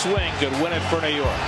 [0.00, 1.40] swing could win it for New York.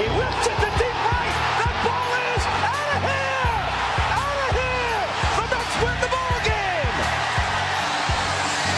[0.00, 1.34] He whips it to deep right.
[1.60, 3.52] That ball is out of here.
[4.16, 5.04] Out of here.
[5.36, 6.96] The Mets win the ball game.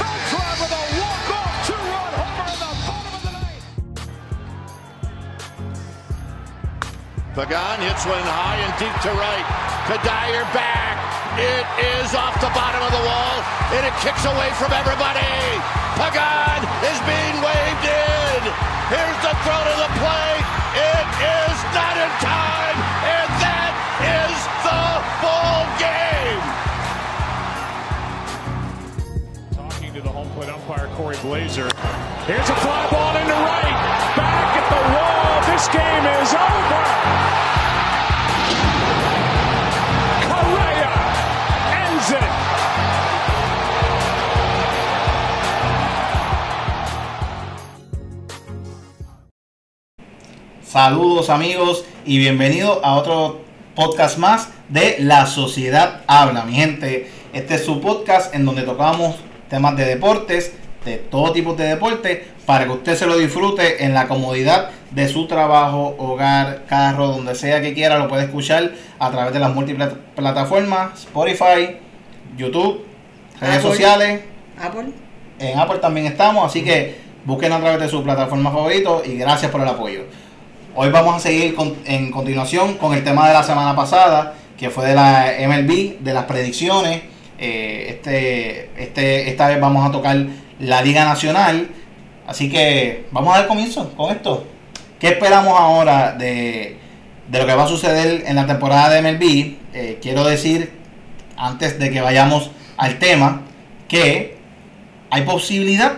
[0.02, 3.62] Beltran with a walk-off two-run homer in the bottom of the ninth.
[7.38, 9.46] Pagan hits one high and deep to right.
[9.86, 10.98] Kadire back.
[11.38, 11.62] It
[12.02, 13.46] is off the bottom of the wall,
[13.78, 15.22] and it kicks away from everybody.
[15.94, 16.49] Pagan
[16.88, 18.40] is being waved in.
[18.88, 20.46] Here's the throw to the plate.
[20.80, 24.80] It is not in time, and that is the
[25.20, 26.40] ball game.
[29.52, 31.68] Talking to the home plate umpire, Corey Blazer.
[32.24, 33.76] Here's a fly ball into right.
[34.16, 35.44] Back at the wall.
[35.52, 36.80] This game is over.
[40.32, 40.92] Correa
[41.76, 42.89] ends it.
[50.70, 53.40] Saludos amigos y bienvenidos a otro
[53.74, 56.44] podcast más de La Sociedad Habla.
[56.44, 59.16] Mi gente, este es su podcast en donde tocamos
[59.48, 60.54] temas de deportes,
[60.84, 65.08] de todo tipo de deportes, para que usted se lo disfrute en la comodidad de
[65.08, 69.52] su trabajo, hogar, carro, donde sea que quiera, lo puede escuchar a través de las
[69.52, 71.78] múltiples plataformas, Spotify,
[72.36, 72.86] YouTube,
[73.40, 73.70] redes Apple.
[73.70, 74.20] sociales.
[74.56, 74.92] Apple.
[75.40, 79.50] En Apple también estamos, así que busquen a través de su plataforma favorito y gracias
[79.50, 80.04] por el apoyo.
[80.76, 84.86] Hoy vamos a seguir en continuación con el tema de la semana pasada, que fue
[84.86, 87.02] de la MLB, de las predicciones.
[87.38, 90.16] Eh, este, este, esta vez vamos a tocar
[90.60, 91.70] la Liga Nacional.
[92.28, 94.46] Así que vamos a dar comienzo con esto.
[95.00, 96.76] ¿Qué esperamos ahora de,
[97.28, 99.56] de lo que va a suceder en la temporada de MLB?
[99.74, 100.72] Eh, quiero decir,
[101.36, 103.42] antes de que vayamos al tema,
[103.88, 104.38] que
[105.10, 105.94] hay posibilidad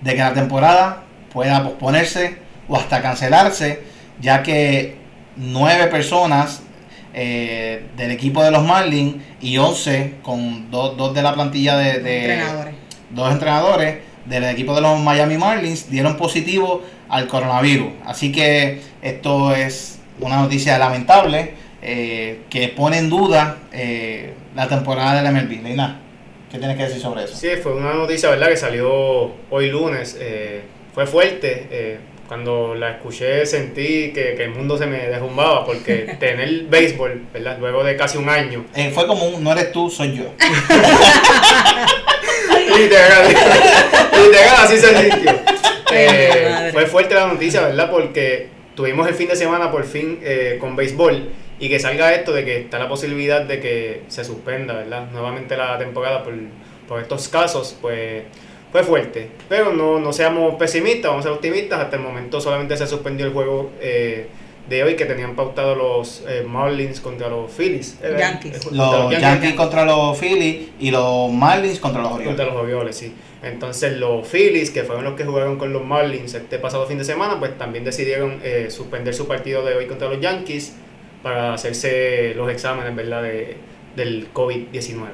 [0.00, 3.91] de que la temporada pueda posponerse o hasta cancelarse,
[4.22, 4.96] ya que
[5.36, 6.62] nueve personas
[7.14, 11.98] eh, del equipo de los Marlins y 11 con dos, dos de la plantilla de,
[12.00, 12.74] de- Entrenadores.
[13.10, 17.88] dos entrenadores del equipo de los Miami Marlins dieron positivo al coronavirus.
[18.06, 25.20] Así que esto es una noticia lamentable eh, que pone en duda eh, la temporada
[25.20, 25.62] del MLB.
[25.64, 26.00] Leina,
[26.50, 27.36] ¿qué tienes que decir sobre eso?
[27.36, 28.48] Sí, fue una noticia, ¿verdad?
[28.48, 30.16] Que salió hoy lunes.
[30.20, 30.62] eh,
[30.94, 31.66] fue fuerte.
[32.32, 37.58] Cuando la escuché sentí que, que el mundo se me derrumbaba porque tener béisbol, ¿verdad?
[37.60, 38.64] Luego de casi un año.
[38.74, 40.32] Eh, fue como un no eres tú, soy yo.
[42.78, 45.30] literal, literal, así se sintió.
[45.92, 47.90] Eh, fue fuerte la noticia, ¿verdad?
[47.90, 51.28] Porque tuvimos el fin de semana por fin eh, con béisbol
[51.58, 55.10] y que salga esto de que está la posibilidad de que se suspenda, ¿verdad?
[55.12, 56.32] Nuevamente la temporada por,
[56.88, 58.22] por estos casos, pues
[58.72, 59.28] fue fuerte.
[59.48, 61.78] Pero no, no seamos pesimistas, vamos a ser optimistas.
[61.80, 64.26] Hasta el momento solamente se suspendió el juego eh,
[64.68, 67.98] de hoy que tenían pautado los eh, Marlins contra los Phillies.
[68.02, 68.64] eh, Yankees.
[68.64, 72.28] contra Los Yankees contra los Phillies y los Marlins contra los Orioles.
[72.28, 73.12] contra los Orioles, sí.
[73.42, 77.04] Entonces los Phillies, que fueron los que jugaron con los Marlins este pasado fin de
[77.04, 80.76] semana, pues también decidieron eh, suspender su partido de hoy contra los Yankees
[81.24, 83.22] para hacerse los exámenes, ¿verdad?
[83.24, 83.56] De,
[83.96, 85.06] del COVID-19.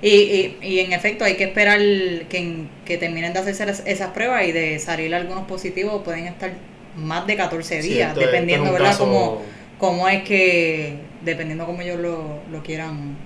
[0.00, 4.10] Y, y, y en efecto hay que esperar que, que terminen de hacerse las- esas
[4.10, 6.52] pruebas y de salir algunos positivos pueden estar
[6.96, 8.90] más de 14 Sí, días, esto dependiendo, esto es un ¿verdad?
[8.92, 9.42] caso- Cómo,
[9.78, 10.94] cómo es que,
[11.24, 13.16] dependiendo cómo ellos lo, lo quieran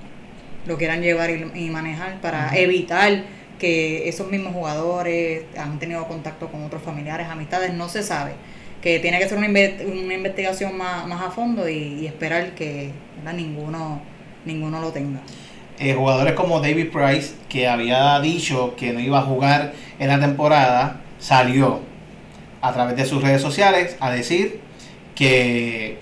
[0.67, 3.25] lo quieran llevar y, y manejar para evitar
[3.59, 8.33] que esos mismos jugadores han tenido contacto con otros familiares, amistades, no se sabe.
[8.81, 12.91] Que tiene que ser una, una investigación más, más a fondo y, y esperar que
[13.19, 13.35] ¿verdad?
[13.35, 14.01] ninguno
[14.45, 15.21] ninguno lo tenga.
[15.85, 20.21] Eh, jugadores como David Price, que había dicho que no iba a jugar en la
[20.21, 21.81] temporada, salió
[22.61, 24.61] a través de sus redes sociales a decir
[25.17, 25.99] que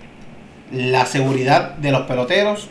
[0.70, 2.68] la seguridad de los peloteros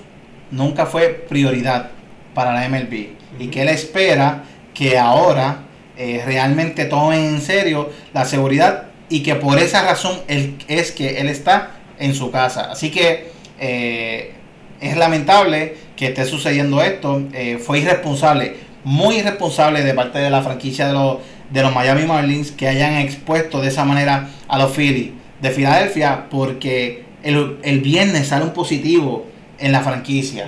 [0.52, 1.90] nunca fue prioridad
[2.36, 3.08] para la MLB
[3.40, 4.44] y que él espera
[4.76, 5.62] que ahora
[5.98, 11.20] eh, realmente tomen en serio la seguridad y que por esa razón él, es que
[11.22, 12.70] él está en su casa.
[12.72, 14.36] Así que eh,
[14.80, 17.22] es lamentable que esté sucediendo esto.
[17.34, 18.56] Eh, fue irresponsable,
[18.86, 21.18] muy irresponsable de parte de la franquicia de los,
[21.50, 25.12] de los Miami Marlins que hayan expuesto de esa manera a los Phillies
[25.42, 29.26] de Filadelfia porque el, el viernes sale un positivo
[29.60, 30.48] en la franquicia.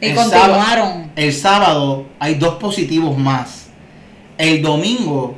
[0.00, 0.56] Y El continuaron.
[0.56, 3.66] sábado- el sábado hay dos positivos más.
[4.38, 5.36] El domingo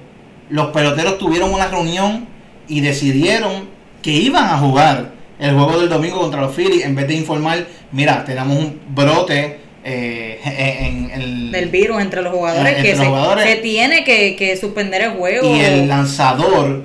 [0.50, 2.26] los peloteros tuvieron una reunión
[2.68, 3.68] y decidieron
[4.02, 7.66] que iban a jugar el juego del domingo contra los Phillies en vez de informar,
[7.96, 13.00] mira, tenemos un brote eh, en, el- del virus entre los jugadores Entre que los
[13.00, 13.44] se, jugadores.
[13.46, 15.46] se tiene que, que suspender el juego.
[15.56, 16.84] y el lanzador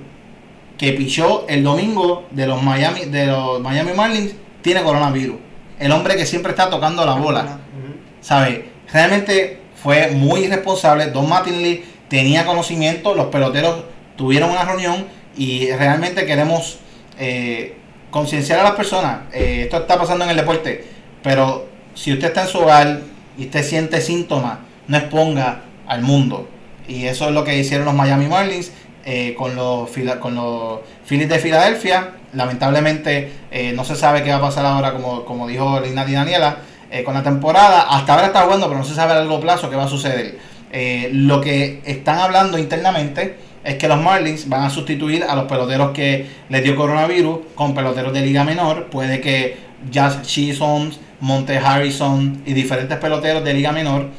[0.78, 5.36] que pichó el domingo de los Miami de los Miami Marlins tiene coronavirus.
[5.80, 7.42] El hombre que siempre está tocando la bola.
[7.44, 7.96] Ujú.
[8.22, 8.70] ¿Sabe?
[8.92, 11.08] Realmente fue muy irresponsable.
[11.08, 13.84] Don Mattingly tenía conocimiento, los peloteros
[14.16, 15.06] tuvieron una reunión
[15.38, 16.80] y realmente queremos
[17.20, 17.76] eh,
[18.12, 19.22] concienciar a las personas.
[19.34, 20.84] Eh, esto está pasando en el deporte,
[21.24, 23.02] pero si usted está en su hogar
[23.38, 26.48] y usted siente síntomas, no exponga al mundo.
[26.88, 28.72] Y eso es lo que hicieron los Miami Marlins
[29.06, 29.90] eh, con, los,
[30.20, 32.12] con los Phillies de Filadelfia.
[32.34, 36.14] Lamentablemente eh, no se sabe qué va a pasar ahora, como, como dijo Lina y
[36.14, 36.58] Daniela,
[36.90, 37.84] eh, con la temporada.
[37.84, 40.38] Hasta ahora está jugando, pero no se sabe a largo plazo qué va a suceder.
[40.74, 45.46] Eh, lo que están hablando internamente es que los Marlins van a sustituir a los
[45.46, 48.88] peloteros que les dio coronavirus con peloteros de liga menor.
[48.88, 54.10] Puede que Jazz Chisholm, Monte Harrison y diferentes peloteros de liga menor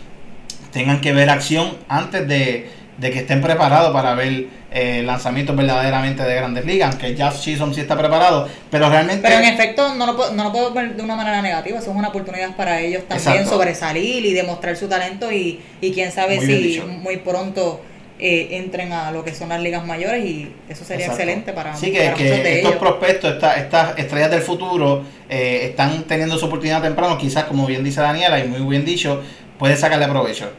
[0.73, 6.23] tengan que ver acción antes de, de que estén preparados para ver eh, lanzamientos verdaderamente
[6.23, 9.21] de grandes ligas, aunque Jazz Chisholm sí está preparado, pero realmente...
[9.29, 11.79] Pero en efecto, no lo, puedo- no lo puedo ver de una manera negativa.
[11.79, 13.51] Eso es una oportunidad para ellos también Exacto.
[13.51, 15.31] sobresalir y demostrar su talento.
[15.31, 16.87] Y, y quién sabe Muy si dicho.
[16.87, 17.83] muy pronto
[18.25, 20.25] eh, entren a lo que son las ligas mayores.
[20.25, 21.23] Y eso sería Exacto.
[21.23, 22.81] excelente para, Sí, que, para que muchos de estos ellos.
[22.81, 27.83] prospectos, esta- estas estrellas del futuro, eh, están teniendo su oportunidad temprano, quizás como bien
[27.83, 29.21] dice Daniela y muy bien dicho,
[29.59, 30.51] pueden sacarle provecho.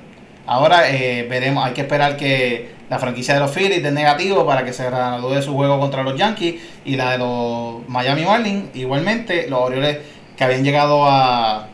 [0.46, 4.66] Ahora eh, veremos, hay que esperar que la franquicia de los Phillies dé negativo para
[4.66, 8.66] que se reanude su juego contra los Yankees y la de los Miami Marlins.
[8.76, 10.00] Igualmente, los Orioles
[10.36, 11.68] que habían llegado a,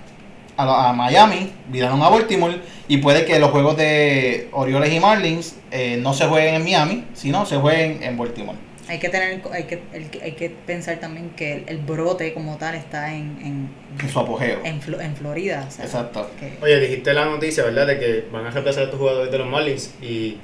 [0.56, 5.56] a, a Miami viraron a Baltimore y puede que los juegos de Orioles y Marlins
[5.71, 8.57] eh, no se jueguen en Miami, sino se jueguen en Baltimore.
[8.89, 9.80] Hay que tener, hay que,
[10.24, 13.69] hay que pensar también que el, el brote como tal está en, en,
[14.03, 14.59] En su apogeo.
[14.63, 15.65] en, Flo- en Florida.
[15.68, 16.27] o sea, Exacto.
[16.39, 17.86] que- Oye, dijiste la noticia, ¿verdad?
[17.86, 19.94] De que van a reemplazar a estos jugadores de los Marlins.
[20.01, 20.38] Y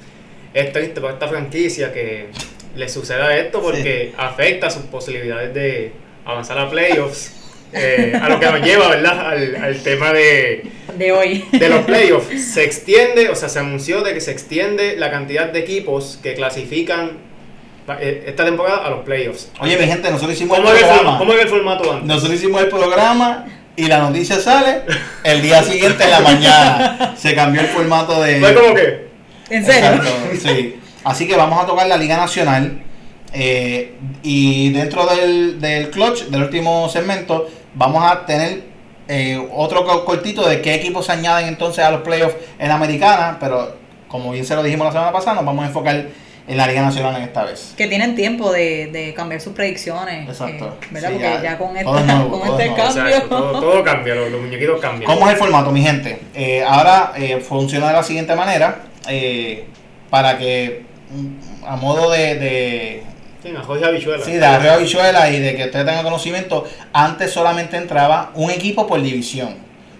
[0.54, 2.28] es triste para esta franquicia que
[2.76, 5.90] le suceda esto porque afecta sus posibilidades de
[6.24, 7.32] avanzar a playoffs.
[7.76, 9.28] Eh, a lo que nos lleva, ¿verdad?
[9.30, 10.64] Al, al tema de,
[10.96, 11.44] de hoy.
[11.52, 12.42] de los playoffs.
[12.54, 16.34] Se extiende, o sea, se anunció de que se extiende la cantidad de equipos que
[16.34, 17.18] clasifican
[18.00, 19.50] eh, esta temporada a los playoffs.
[19.60, 21.18] Oye, mi gente, nosotros hicimos el ¿Cómo era, el, forma- programa.
[21.18, 22.06] cómo era el formato antes?
[22.08, 23.46] Nosotros hicimos el programa
[23.76, 24.80] y la noticia sale
[25.22, 27.14] el día siguiente en la mañana.
[27.16, 28.40] Se cambió el formato de.
[28.40, 29.06] Fue como que,
[29.50, 29.90] ¿En serio?
[29.90, 30.10] Exacto,
[30.42, 30.76] sí.
[31.04, 32.80] Así que vamos a tocar la Liga Nacional.
[33.32, 33.92] eh,
[34.22, 38.62] y dentro del, del clutch, del último segmento, vamos a tener
[39.08, 42.74] eh, otro co- cortito de qué equipos se añaden entonces a los playoffs en la
[42.74, 43.36] americana.
[43.38, 43.76] Pero
[44.08, 46.06] como bien se lo dijimos la semana pasada, nos vamos a enfocar
[46.48, 47.74] en la Liga Nacional en esta vez.
[47.76, 50.28] Que tienen tiempo de, de cambiar sus predicciones.
[50.28, 50.76] Exacto.
[50.80, 51.08] eh, ¿Verdad?
[51.10, 52.76] Sí, Porque ya- ya, con, esta, nuevo, con este nuevo.
[52.76, 53.06] cambio.
[53.06, 55.10] exacto, todo, todo cambia, los, los muñequitos cambian.
[55.12, 56.20] ¿Cómo es el formato, mi gente?
[56.34, 58.82] Eh, ahora eh, funciona de la siguiente manera.
[59.08, 59.66] eh,
[60.10, 63.02] para que, mm, a modo de, de,
[63.46, 64.24] Sí, a Jorge Habichuela.
[64.24, 69.54] Sí, y de que usted tenga conocimiento, antes solamente entraba un equipo por división.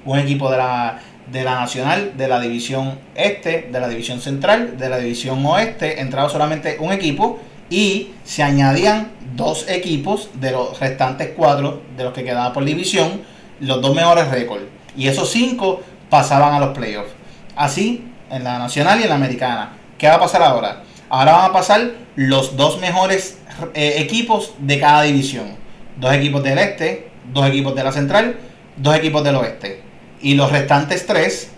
[0.05, 0.99] Un equipo de la,
[1.31, 6.01] de la nacional, de la división este, de la división central, de la división oeste,
[6.01, 7.39] entraba solamente un equipo
[7.71, 13.23] y se añadían dos equipos de los restantes cuatro de los que quedaban por división,
[13.61, 14.65] los dos mejores récords.
[14.97, 17.11] Y esos cinco pasaban a los playoffs.
[17.55, 19.73] Así, en la nacional y en la americana.
[19.99, 20.83] ¿Qué va a pasar ahora?
[21.09, 23.39] Ahora van a pasar los dos mejores
[23.75, 25.57] eh, equipos de cada división.
[25.99, 28.37] Dos equipos del este, dos equipos de la central,
[28.77, 29.81] dos equipos del oeste.
[30.21, 31.51] Y los restantes tres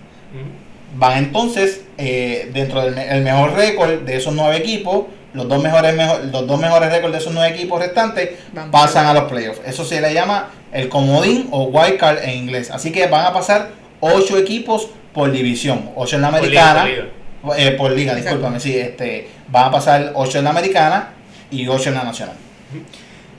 [0.97, 5.05] van entonces eh, dentro del me- el mejor récord de esos nueve equipos.
[5.35, 9.07] Los dos mejores mejo- los dos mejores récords de esos nueve equipos restantes Van pasan
[9.07, 9.61] a los playoffs.
[9.67, 12.71] Eso se le llama el comodín o wild card en inglés.
[12.71, 15.91] Así que van a pasar ocho equipos por división.
[15.97, 16.81] Ocho en la Por liga, americana.
[16.81, 17.18] por liga.
[17.57, 21.11] Eh, por liga, discúlpame, sí, este, van a pasar 8 en la americana
[21.51, 22.37] y 8 en la nacional.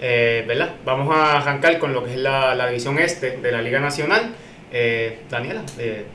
[0.02, 0.70] Eh, ¿Verdad?
[0.86, 4.34] Vamos a arrancar con lo que es la, la división este de la Liga Nacional.
[4.72, 6.06] Eh, Daniela, eh,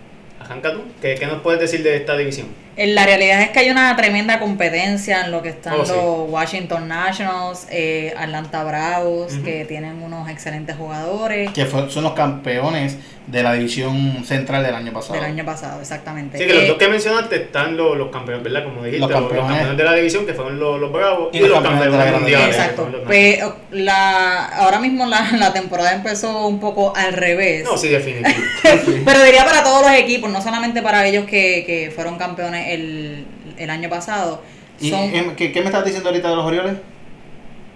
[0.41, 0.83] arranca tú.
[1.03, 2.49] ¿Qué, qué nos puedes decir de esta división?
[2.77, 5.95] La realidad es que hay una tremenda competencia en lo que están Oh, los sí.
[5.95, 12.97] Washington Nationals, eh, Atlanta Bravos, que tienen unos excelentes jugadores Que fue- son los campeones
[13.27, 15.15] de la división central del año pasado.
[15.15, 16.37] del año pasado, exactamente.
[16.37, 18.65] Sí, que los Eh, dos que mencionaste están los, los campeones, ¿verdad?
[18.65, 19.77] Como dijiste, Los los campeones, campeones.
[19.79, 22.33] de la división, que fueron los, los Bravos, Y y, los los campeones campeones, de
[22.33, 23.05] la fueron Exacto.
[23.07, 23.39] Pues,
[23.71, 27.65] la, ahora mismo la, la temporada empezó un poco al revés.
[27.65, 28.37] No, sí, definitivo.
[29.07, 33.27] Pero diría para todos los equipos, no solamente para ellos que, que fueron campeones el,
[33.59, 34.43] el año pasado.
[34.81, 36.75] ¿Y Son, em, ¿qué, qué me estás diciendo ahorita de los Orioles?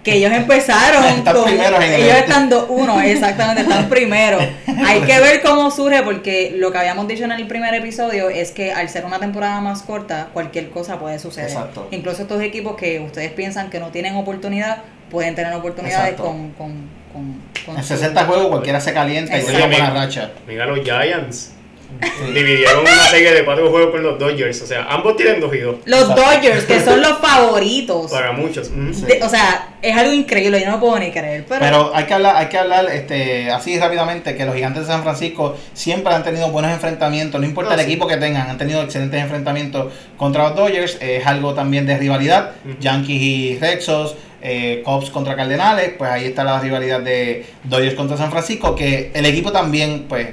[0.03, 2.19] que ellos empezaron Están con primeros en el ellos este.
[2.31, 4.41] están 2-1, exactamente, están primeros.
[4.85, 8.51] Hay que ver cómo surge porque lo que habíamos dicho en el primer episodio es
[8.51, 11.49] que al ser una temporada más corta, cualquier cosa puede suceder.
[11.49, 11.89] Exacto.
[11.91, 16.23] Incluso estos equipos que ustedes piensan que no tienen oportunidad, pueden tener oportunidades Exacto.
[16.23, 19.57] con, con, con, con En su- 60 juegos cualquiera se calienta y Exacto.
[19.59, 20.31] tiene una buena Oye, racha.
[20.47, 21.51] Mira los Giants.
[22.33, 24.61] Dividieron una serie de cuatro juegos con los Dodgers.
[24.61, 25.77] O sea, ambos tienen dos y dos.
[25.85, 26.21] Los Exacto.
[26.21, 28.11] Dodgers, que son los favoritos.
[28.11, 28.69] Para muchos.
[28.69, 28.93] Mm.
[28.93, 29.05] Sí.
[29.05, 31.45] De- o sea, es algo increíble, yo no lo puedo ni creer.
[31.47, 34.87] Pero, Pero hay que hablar, hay que hablar este, así rápidamente que los gigantes de
[34.93, 37.91] San Francisco siempre han tenido buenos enfrentamientos, no importa No, el sí.
[37.91, 42.51] equipo que tengan, han tenido excelentes enfrentamientos contra los Dodgers, es algo también de rivalidad.
[42.79, 48.15] Yankees y Rexos, eh, Cubs contra Cardenales, pues ahí está la rivalidad de Dodgers contra
[48.17, 50.27] San Francisco, que el equipo también pues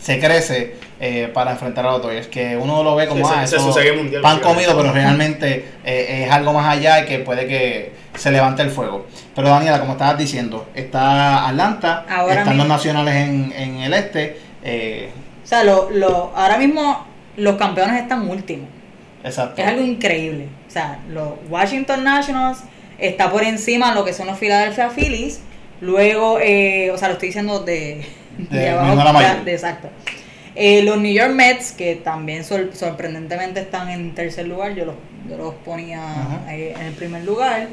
[0.00, 3.44] se crece eh, para enfrentar a los Dodgers, que uno lo ve como Sí, ah,
[3.44, 7.46] eso, es mundial, pan comido, pero realmente eh, es algo más allá y que puede
[7.46, 9.06] que se levante el fuego.
[9.34, 12.64] Pero Daniela, como estabas diciendo, está Atlanta, Ahora están mismo.
[12.64, 15.10] los nacionales en, en el este, eh,
[15.44, 18.68] o sea, lo, lo, ahora mismo los campeones están últimos.
[19.22, 19.62] exacto.
[19.62, 20.48] Es algo increíble.
[20.66, 22.58] O sea, los Washington Nationals
[22.98, 25.40] está por encima de lo que son los Philadelphia Phillies.
[25.80, 28.04] Luego, eh, o sea, lo estoy diciendo de,
[28.36, 29.44] de, De abajo.
[29.44, 29.88] de- exacto.
[30.60, 34.96] Eh, los New York Mets, que también sor- sorprendentemente están en tercer lugar, yo los,
[35.30, 36.00] yo los ponía
[36.48, 37.68] en el primer lugar.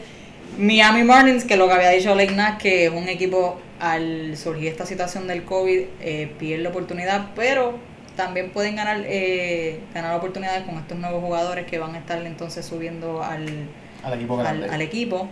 [0.58, 4.86] Miami Marlins, que lo que había dicho Nash, que es un equipo al surgir esta
[4.86, 7.74] situación del COVID, eh, pierde la oportunidad, pero
[8.15, 12.65] también pueden ganar eh, ganar oportunidades con estos nuevos jugadores que van a estar entonces
[12.65, 13.48] subiendo al,
[14.04, 15.27] al equipo al, al equipo.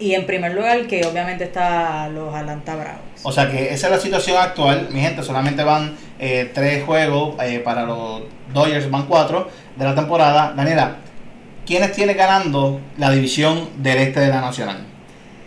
[0.00, 3.00] Y en primer lugar, que obviamente está los Atlanta Bravos.
[3.22, 7.36] O sea que esa es la situación actual, mi gente, solamente van eh, tres juegos
[7.42, 8.22] eh, para los
[8.52, 10.52] Dodgers, van cuatro de la temporada.
[10.56, 10.96] Daniela,
[11.64, 14.78] ¿quiénes tienen ganando la división del este de la Nacional?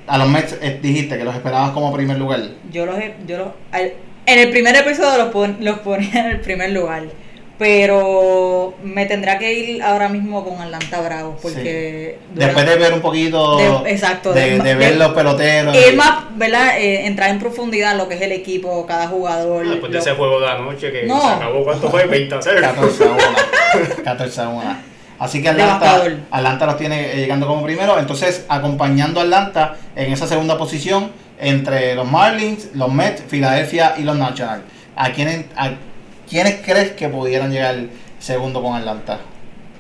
[0.08, 2.40] A los Mets eh, dijiste que los esperabas como primer lugar.
[2.72, 3.94] Yo los, he- yo los al-
[4.26, 7.04] en el primer episodio los, pon- los ponía en el primer lugar.
[7.58, 11.36] Pero me tendrá que ir ahora mismo con Atlanta Bravos.
[11.42, 12.30] Porque Sí.
[12.40, 15.76] Después de ver un poquito De- exacto, de, de- de ver de- los peloteros.
[15.76, 16.78] y- más, ¿verdad?
[16.80, 19.66] Eh, entrar en profundidad en lo que es el equipo, cada jugador.
[19.66, 21.20] Ah, Después de ese juego de anoche que No.
[21.20, 22.06] se acabó, ¿cuánto fue?
[22.06, 22.62] 20 a 0.
[22.62, 23.18] 14 a 1.
[24.04, 24.78] 14 a 1.
[25.20, 26.04] Así que Atlanta.
[26.30, 27.98] Atlanta los tiene eh, llegando como primero.
[27.98, 34.04] Entonces, acompañando a Atlanta en esa segunda posición entre los Marlins, los Mets, Filadelfia y
[34.04, 34.62] los Nationals.
[34.96, 35.72] ¿A quiénes, a
[36.30, 37.76] quiénes crees que pudieran llegar
[38.20, 39.20] segundo con Atlanta?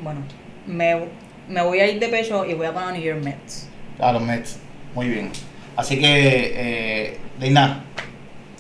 [0.02, 0.22] Bueno,
[0.66, 1.06] me,
[1.48, 3.70] me voy a ir de pecho y voy a poner a New York Mets.
[4.00, 4.60] A los Mets.
[4.94, 5.32] Muy bien.
[5.76, 7.84] Así que, eh, Deina,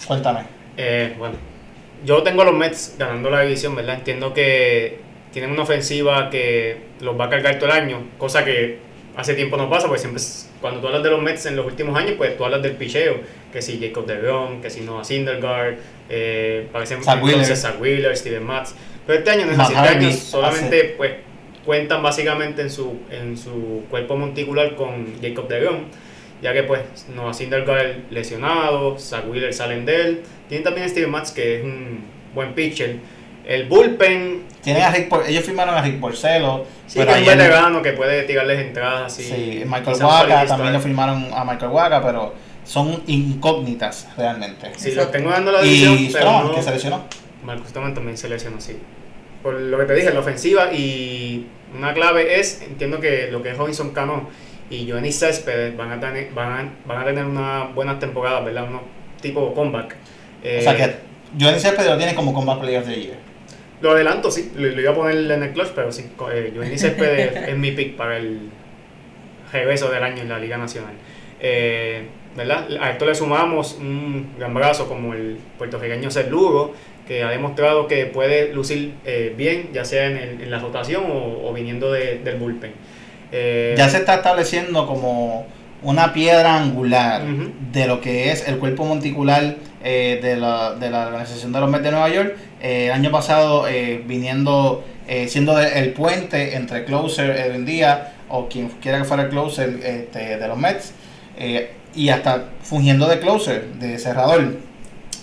[0.05, 0.41] cuéntame.
[0.75, 1.35] Eh, bueno,
[2.05, 3.95] yo tengo a los Mets ganando la división, ¿verdad?
[3.95, 4.99] Entiendo que
[5.31, 8.79] tienen una ofensiva que los va a cargar todo el año, cosa que
[9.15, 10.21] hace tiempo no pasa, porque siempre
[10.61, 13.17] cuando tú hablas de los Mets en los últimos años, pues tú hablas del picheo,
[13.51, 15.77] que si Jacob DeGrom, que si Noah Syndergaard,
[16.09, 17.81] eh, parecen entonces Wheeler.
[17.81, 18.73] Wheeler, Steven Matz,
[19.05, 21.11] pero este año no es así, este año solamente hace- pues
[21.65, 25.79] cuentan básicamente en su, en su cuerpo monticular con Jacob DeGrom,
[26.41, 26.81] ya que pues
[27.13, 31.63] Noah Syndergaard lesionado, Zach Wheeler salen de él, tienen también a Steven Matz que es
[31.63, 32.97] un buen pitcher,
[33.45, 36.65] el bullpen, Tienen a Rick ellos firmaron a Rick Porcelo.
[36.85, 39.23] sí, pero que es un veterano que puede tirarles entradas así.
[39.23, 42.33] Sí, Michael Waka, también lo firmaron a Michael Waka, pero
[42.67, 44.71] son incógnitas realmente.
[44.75, 47.03] Sí, los tengo dando la y división, pero Stroman, no- que se lesionó.
[47.43, 48.77] Marcus Stroman también se lesionó, sí.
[49.41, 51.47] Por lo que te dije, la ofensiva y
[51.77, 54.29] una clave es, entiendo que lo que es Robinson Cano
[54.69, 58.65] y Johnny Céspedes van a tener, van a, van a tener una buena temporada, ¿verdad?
[58.67, 58.81] Uno
[59.21, 59.95] tipo comeback.
[60.43, 60.95] Eh, o sea que
[61.39, 63.15] Johnny Céspedes lo tiene como Combat Player the Year.
[63.79, 66.77] Lo adelanto, sí, lo, lo iba a poner en el clutch, pero sí, eh, Johnny
[66.77, 68.49] Céspedes es mi pick para el
[69.53, 70.93] regreso del año en la Liga Nacional.
[71.39, 72.07] Eh,
[72.37, 72.67] ¿verdad?
[72.79, 76.73] A esto le sumamos un gran brazo como el puertorriqueño Ser Lugo,
[77.07, 81.03] que ha demostrado que puede lucir eh, bien, ya sea en, el- en la rotación
[81.11, 82.71] o, o viniendo de- del bullpen.
[83.31, 85.47] Eh, Ya se está estableciendo como
[85.83, 87.21] una piedra angular
[87.71, 91.69] de lo que es el cuerpo monticular eh, de, la, de la organización de los
[91.69, 92.35] Mets de Nueva York.
[92.61, 93.65] El año pasado
[94.05, 94.83] viniendo,
[95.27, 100.37] siendo el puente entre closer Edwin Díaz o quien quiera que fuera el closer este,
[100.37, 100.93] de los Mets
[101.97, 104.39] y hasta fungiendo de closer, de cerrador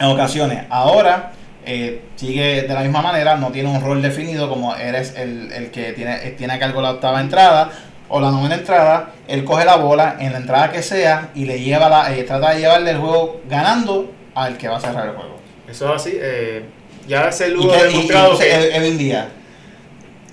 [0.00, 0.64] en ocasiones.
[0.68, 1.32] Ahora
[1.64, 5.70] eh, sigue de la misma manera, no tiene un rol definido como eres el, el
[5.70, 7.70] que tiene, tiene a cargo la octava entrada
[8.08, 11.60] o la novena entrada, él coge la bola en la entrada que sea y le
[11.60, 15.14] lleva la, eh, trata de llevarle el juego ganando al que va a cerrar el
[15.14, 15.40] juego.
[15.68, 16.12] Eso es así.
[16.20, 16.64] eh,
[17.06, 19.26] ya Ser Y, Lugo ha demostrado Edwin Díaz,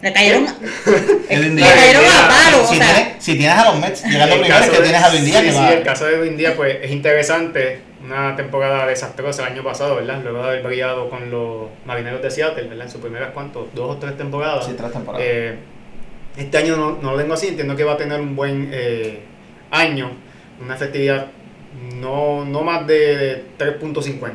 [0.01, 4.03] Le cayeron, le cayeron a palo, o Si, sea, tienes, si tienes a los Mets
[4.03, 5.73] llegando El primero, es que de- tienes a Edwin Díaz sí, que sí, va.
[5.73, 7.81] el caso de Edwin Díaz pues, es interesante.
[8.03, 10.21] Una temporada desastrosa el año pasado, ¿verdad?
[10.23, 12.85] Luego de haber brillado con los marineros de Seattle, ¿verdad?
[12.87, 13.67] En sus primeras, ¿cuántos?
[13.75, 14.65] Dos o tres temporadas.
[14.65, 15.23] Sí, tres temporadas.
[15.29, 15.55] Eh,
[16.35, 19.19] este año no, no lo tengo así, entiendo que va a tener un buen eh,
[19.69, 20.09] año,
[20.59, 21.27] una efectividad
[21.95, 24.31] no, no más de 3.50.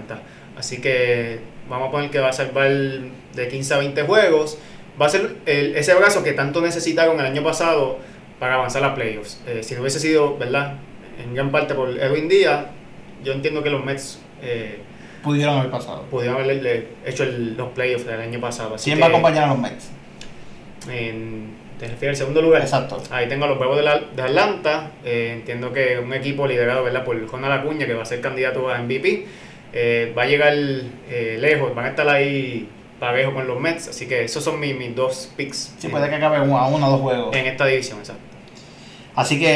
[0.57, 4.59] Así que vamos a poner que va a salvar de 15 a 20 juegos.
[5.01, 7.99] Va a ser el- ese brazo que tanto necesitaron el año pasado
[8.41, 9.41] para avanzar a playoffs.
[9.47, 10.75] Eh, si no hubiese sido, ¿verdad?
[11.23, 12.67] En gran parte por Edwin Díaz,
[13.25, 14.79] yo entiendo que los Mets eh,
[15.23, 16.03] Pudieron haber pasado.
[16.11, 18.75] pudieron haberle hecho el- los playoffs del año pasado.
[18.77, 19.91] Así ¿Quién que, va a acompañar a los Mets?
[20.91, 22.63] en- ¿Te refieres al segundo lugar?
[22.63, 23.03] Exacto.
[23.11, 24.93] Ahí tengo a los Bravos de, la- de Atlanta.
[25.05, 27.05] Eh, entiendo que un equipo liderado ¿verdad?
[27.05, 29.27] por Ronald Acuña, que va a ser candidato a MVP,
[29.75, 32.67] eh, va a llegar eh, lejos, van a estar ahí
[33.01, 33.89] parejo con los Mets.
[33.89, 36.91] Así que esos son mis, mis dos picks Sí, puede que acabe a uno o
[36.91, 37.37] dos juegos.
[37.37, 37.99] en esta división.
[37.99, 38.23] Exacto.
[39.15, 39.47] Así que,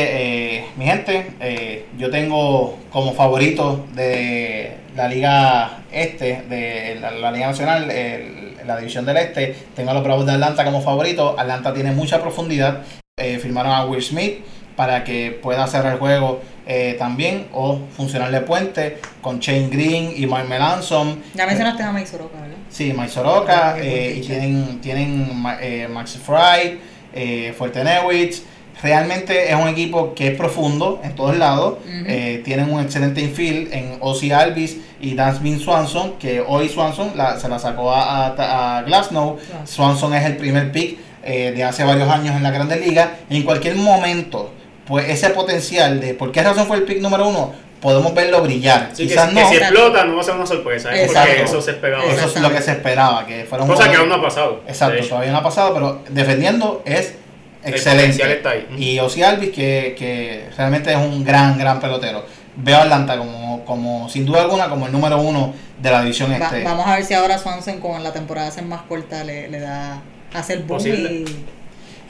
[0.58, 7.30] eh, mi gente, eh, yo tengo como favorito de la Liga Este, de la, la
[7.32, 11.34] Liga Nacional, el- la División del Este, tengo a los Bravos de Atlanta como favorito.
[11.38, 12.82] Atlanta tiene mucha profundidad.
[13.18, 14.44] Eh, firmaron a Will Smith
[14.76, 16.40] para que pueda hacer el juego
[16.72, 21.20] eh, también o funcionar de puente con Shane Green y Mike Melanson.
[21.34, 22.56] ya mencionaste a Mike Soroka, ¿verdad?
[22.70, 26.78] Sí, Mike Soroka, eh, y tienen, tienen eh, Max Fry,
[27.12, 28.42] eh, Fortenewitz.
[28.82, 31.78] Realmente es un equipo que es profundo en todos lados.
[32.06, 37.38] Eh, tienen un excelente infield en Ozzy Alvis y Dansvin Swanson, que hoy Swanson la-
[37.40, 39.38] se la sacó a, a, a Glasnow.
[39.64, 43.08] Swanson es el primer pick de hace varios años en la Grandes Ligas.
[43.28, 44.50] En cualquier momento,
[44.86, 48.92] pues ese potencial de por qué razón fue el pick número uno, podemos verlo brillar.
[48.94, 49.40] Quizás si- no.
[49.42, 51.04] que si explota, no va a ser una sorpresa, ¿eh?
[51.04, 51.28] Exacto.
[51.30, 52.04] porque eso se esperaba.
[52.04, 54.60] Eso es lo que se esperaba, que fuera un Cosa que aún no ha pasado.
[54.66, 57.14] Exacto, todavía no ha pasado, pero defendiendo es
[57.62, 58.02] El excelente.
[58.18, 58.66] potencial está ahí.
[58.76, 62.24] Y Ozzy Alvis, que, que realmente es un gran, gran pelotero.
[62.56, 66.30] Veo a Atlanta como, como, sin duda alguna, como el número uno de la división
[66.32, 66.64] Va- este.
[66.64, 70.02] vamos a ver si ahora Swanson con la temporada ser más corta le, le da
[70.34, 71.10] hacer boom Posible.
[71.12, 71.44] y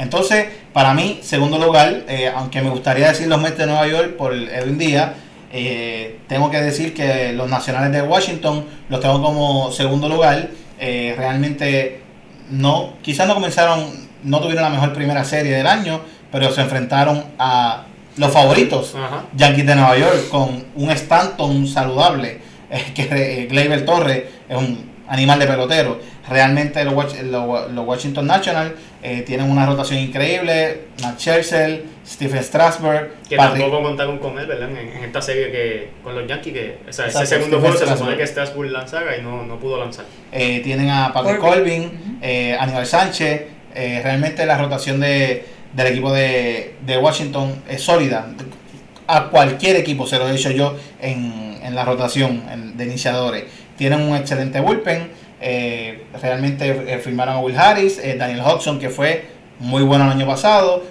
[0.00, 4.16] Entonces, para mí, segundo lugar, eh, aunque me gustaría decir los Mets de Nueva York
[4.16, 5.10] por Edwin Díaz,
[5.52, 10.48] eh, tengo que decir que los Nacionales de Washington los tengo como segundo lugar.
[10.78, 12.00] Eh, realmente
[12.48, 16.00] no, quizás no comenzaron, no tuvieron la mejor primera serie del año,
[16.32, 17.84] pero se enfrentaron a
[18.16, 18.94] los favoritos.
[18.94, 19.24] Ajá.
[19.36, 22.40] Yankees de Nueva York con un Stanton saludable,
[22.94, 26.00] que eh, Gleyber Torres es un animal de pelotero.
[26.28, 30.82] Realmente los, Wach- los- los Washington Nationals eh, tienen una rotación increíble.
[31.02, 34.70] Matt Scherzer, Stephen Strasburg, Que Patrick- tampoco contaron con él, ¿verdad?
[34.70, 37.76] En, en esta serie que con los Yankees, que o sea, Exacto, ese segundo juego
[37.76, 40.04] se supone que Strasburg lanzara y no, no pudo lanzar.
[40.32, 41.38] eh, tienen a Patrick.
[41.38, 43.42] Colvin, eh, Aníbal Sánchez.
[43.74, 45.44] eh, realmente la rotación de,
[45.74, 48.26] del equipo de, de Washington es sólida.
[49.06, 53.44] A cualquier equipo se lo he dicho yo en, en la rotación en- de iniciadores.
[53.80, 55.08] Tienen un excelente bullpen.
[55.40, 59.24] eh, realmente eh, firmaron a Will Harris, eh, Daniel Hodgson, que fue
[59.58, 60.84] muy bueno el año pasado.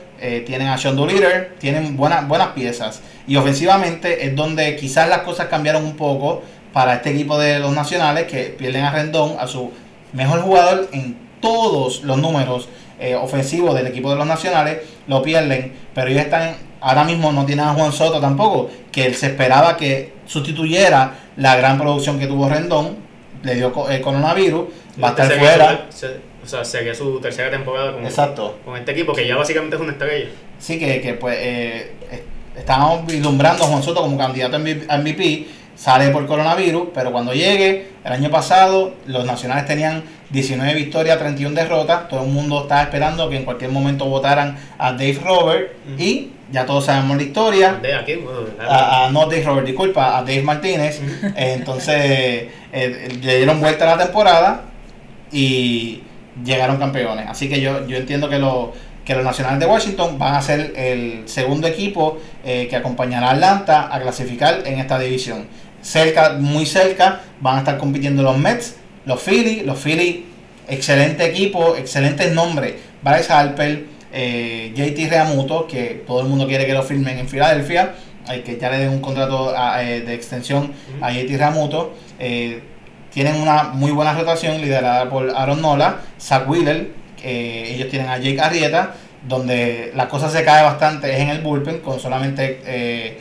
[0.47, 3.01] tienen a Sean Doolittle, tienen buenas, buenas piezas.
[3.27, 6.41] Y ofensivamente es donde quizás las cosas cambiaron un poco
[6.73, 9.71] para este equipo de los nacionales que pierden a Rendón, a su
[10.11, 15.73] mejor jugador en todos los números eh, ofensivos del equipo de los nacionales, lo pierden,
[15.93, 20.13] pero ellos están, ahora mismo no tienen a Juan Soto tampoco, que se esperaba que
[20.25, 22.97] sustituyera la gran producción que tuvo Rendón,
[23.43, 24.65] le dio eh, coronavirus,
[25.01, 25.85] va a estar Sería fuera.
[25.89, 28.57] su- se- o sea, sería su tercera temporada con, Exacto.
[28.65, 30.29] con este equipo, que ya básicamente es una estrella.
[30.57, 31.91] Sí, que, que pues eh,
[32.57, 35.47] estábamos vislumbrando a Juan Soto como candidato a MVP,
[35.79, 41.55] sale por coronavirus, pero cuando llegue, el año pasado los nacionales tenían 19 victorias, 31
[41.55, 46.31] derrotas, todo el mundo estaba esperando que en cualquier momento votaran a Dave Robert y
[46.51, 47.73] ya todos sabemos la historia.
[47.81, 50.99] De aquí, bueno, A, a- no Dave Robert, disculpa, a Dave Martínez.
[51.37, 51.95] Eh, Entonces
[52.73, 54.63] eh, le dieron vuelta a la temporada
[55.31, 56.01] y
[56.43, 57.25] llegaron campeones.
[57.29, 58.73] Así que yo, yo entiendo que, lo-
[59.05, 63.31] que los Nacionales de Washington van a ser el segundo equipo eh, que acompañará a
[63.31, 65.47] Atlanta a clasificar en esta división.
[65.81, 70.17] Cerca, muy cerca, van a estar compitiendo los Mets, los Phillies, los Phillies,
[70.67, 72.75] excelente equipo, excelentes nombres.
[73.01, 77.93] Bryce Harper, eh, JT Realmuto, que todo el mundo quiere que lo firmen en Filadelfia,
[78.27, 81.95] hay que ya le den un contrato a- eh, de extensión a JT Realmuto.
[82.19, 82.61] Eh,
[83.11, 86.89] tienen una muy buena rotación liderada por Aaron Nola, Zach Wheeler,
[87.23, 88.93] ellos tienen a Jake Arrieta,
[89.27, 93.17] donde la cosa se cae bastante es en el bullpen, con solamente eh,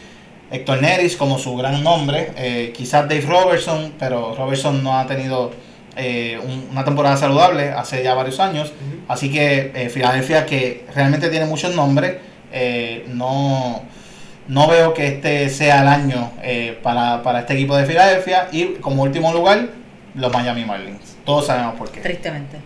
[0.51, 5.51] Héctor Neris como su gran nombre, eh, quizás Dave Robertson, pero Robertson no ha tenido
[6.01, 8.73] eh, un- una temporada saludable hace ya varios años.
[9.09, 12.17] Así que eh, Filadelfia, que realmente tiene muchos nombres,
[12.53, 13.83] eh, no,
[14.47, 18.49] no veo que este sea el año eh, para, para este equipo de Filadelfia.
[18.53, 19.67] Y como último lugar,
[20.15, 21.17] los Miami Marlins.
[21.25, 22.01] Todos sabemos por qué.
[22.01, 22.59] Tristemente.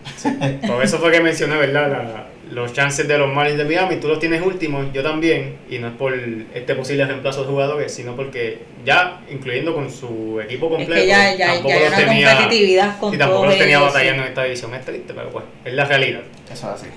[0.67, 1.89] Por eso fue que mencioné, ¿verdad?
[1.91, 3.97] La- los chances de los Marlins de Miami.
[3.97, 5.57] Tú los tienes últimos, yo también.
[5.69, 6.13] Y no es por
[6.53, 11.07] este posible reemplazo de jugadores, sino porque ya, incluyendo con su equipo Es completo, que
[11.07, 14.21] ya, ya, tampoco ya los tenía- competitividad con y tampoco todos los tenía ellos, batallando
[14.21, 14.25] sí.
[14.25, 14.73] en esta división.
[14.75, 16.21] Es triste, pero pues, es la realidad.
[16.51, 16.87] Eso es así.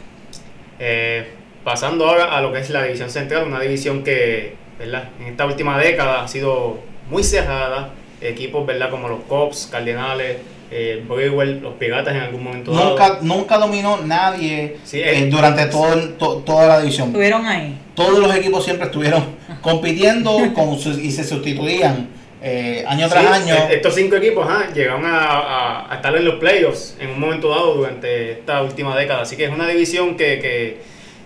[0.79, 1.27] Eh,
[1.65, 5.11] pasando ahora a lo que es la división central, una división que ¿verdad?
[5.21, 6.79] en esta última década ha sido
[7.11, 7.93] muy cerrada.
[8.21, 8.91] Equipos ¿verdad?
[8.91, 10.39] como los Cubs, Cardenales,
[10.71, 12.91] eh, Brewers, los Piratas en algún momento dado.
[12.91, 17.09] Nunca, nunca dominó nadie Sí, eh, eh, durante todo, el- to- toda la división.
[17.09, 17.79] Estuvieron ahí.
[17.95, 19.25] Todos los equipos siempre estuvieron
[19.63, 22.09] compitiendo con y se sustituían
[22.43, 23.55] eh, año tras año.
[23.71, 27.49] Estos cinco equipos ajá, llegaron a, a- a estar en los playoffs en un momento
[27.51, 29.23] dado durante esta última década.
[29.23, 30.79] Así que es una división que,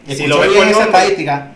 [0.09, 1.53] si lo ves por esa nombre, estadística,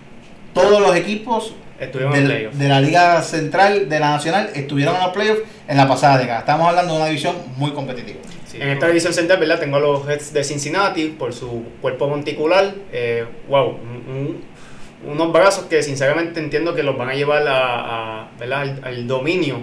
[0.53, 2.59] todos los equipos estuvieron en playoffs.
[2.59, 6.41] de la Liga Central de la Nacional estuvieron en los playoffs en la pasada década.
[6.41, 8.21] Estamos hablando de una división muy competitiva.
[8.47, 9.59] Sí, en esta división central, ¿verdad?
[9.59, 12.73] Tengo a los Reds de Cincinnati por su cuerpo monticular.
[12.93, 18.23] Eh, wow, un- un- unos brazos que sinceramente entiendo que los van a llevar a,
[18.23, 18.61] a- ¿verdad?
[18.63, 19.59] Al, al dominio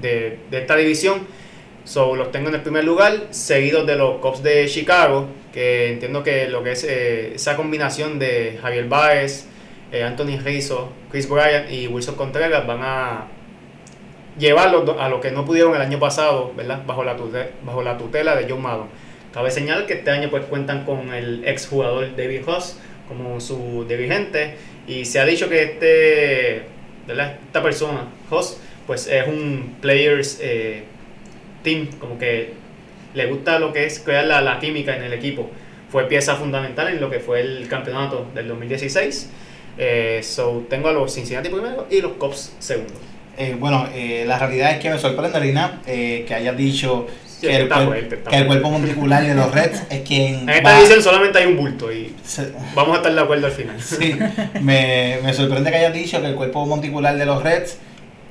[0.00, 1.26] de, de esta división.
[1.84, 6.22] So, los tengo en el primer lugar, seguidos de los Cubs de Chicago, que entiendo
[6.22, 9.46] que lo que es eh, esa combinación de Javier Baez,
[9.92, 13.26] eh, Anthony Rizzo, Chris Bryant y Wilson Contreras van a
[14.38, 16.82] llevarlos a lo que no pudieron el año pasado, ¿verdad?
[16.86, 18.86] Bajo la tutela, de John Madden.
[19.32, 22.78] Cabe señalar que este año pues cuentan con el ex jugador David Huss
[23.08, 26.62] como su dirigente y se ha dicho que este,
[27.06, 27.36] ¿verdad?
[27.46, 30.84] esta persona, Huss, pues es un players eh,
[31.62, 32.54] team, como que
[33.14, 35.50] le gusta lo que es crear la, la química en el equipo.
[35.90, 39.30] Fue pieza fundamental en lo que fue el campeonato del 2016.
[39.78, 42.92] Eh, so, tengo a los Cincinnati primero y los Cubs segundo.
[43.38, 47.46] Eh, bueno, eh, la realidad es que me sorprende, Lina, eh, que hayas dicho Sí,
[47.48, 51.38] que, el, fuerte, que cuerpo monticular de los Reds es quien En esta división solamente
[51.38, 53.80] hay un bulto y se- vamos a estar de acuerdo al final.
[53.80, 54.14] Sí,
[54.60, 57.78] me, me sorprende que hayas dicho que el cuerpo monticular de los Reds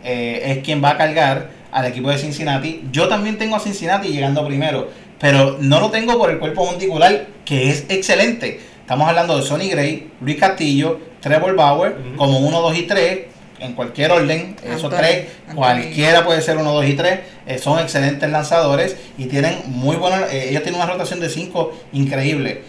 [0.04, 2.84] eh, es quien va a cargar al equipo de Cincinnati.
[2.92, 7.26] Yo también tengo a Cincinnati llegando primero, pero no lo tengo por el cuerpo monticular,
[7.44, 8.60] que es excelente.
[8.92, 13.20] Estamos hablando de Sonny Gray, Luis Castillo, Trevor Bauer, como 1, 2 y 3,
[13.60, 15.56] en cualquier orden, esos tres, Anthony.
[15.56, 20.26] cualquiera puede ser 1, 2 y 3, eh, son excelentes lanzadores y tienen muy buena,
[20.30, 22.64] eh, ellos tienen una rotación de 5 increíble.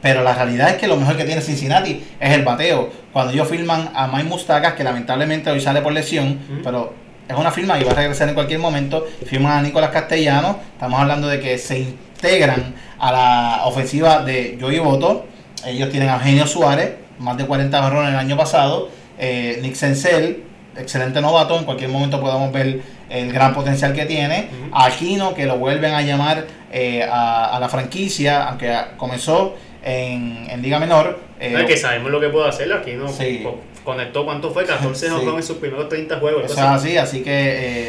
[0.00, 2.88] Pero la realidad es que lo mejor que tiene Cincinnati es el bateo.
[3.12, 6.94] Cuando ellos firman a Mike Mustacas, que lamentablemente hoy sale por lesión, pero
[7.28, 10.98] es una firma y va a regresar en cualquier momento, firman a Nicolás Castellanos, estamos
[10.98, 15.35] hablando de que se integran a la ofensiva de Joey Boto,
[15.66, 20.44] ellos tienen a Eugenio Suárez, más de 40 barrones el año pasado, eh, Nick Senzel,
[20.76, 24.48] excelente novato, en cualquier momento podemos ver el gran potencial que tiene.
[24.72, 30.60] Aquino, que lo vuelven a llamar eh, a, a la franquicia, aunque comenzó en, en
[30.62, 31.20] Liga Menor.
[31.40, 33.08] eh, No, es que sabemos lo que puede hacer aquí, ¿no?
[33.08, 33.40] Sí.
[33.42, 34.64] Co- Conectó, ¿cuánto fue?
[34.64, 35.14] 14 Sí.
[35.24, 36.42] no en sus primeros 30 juegos.
[36.46, 36.96] Eso es así.
[36.96, 37.30] así, que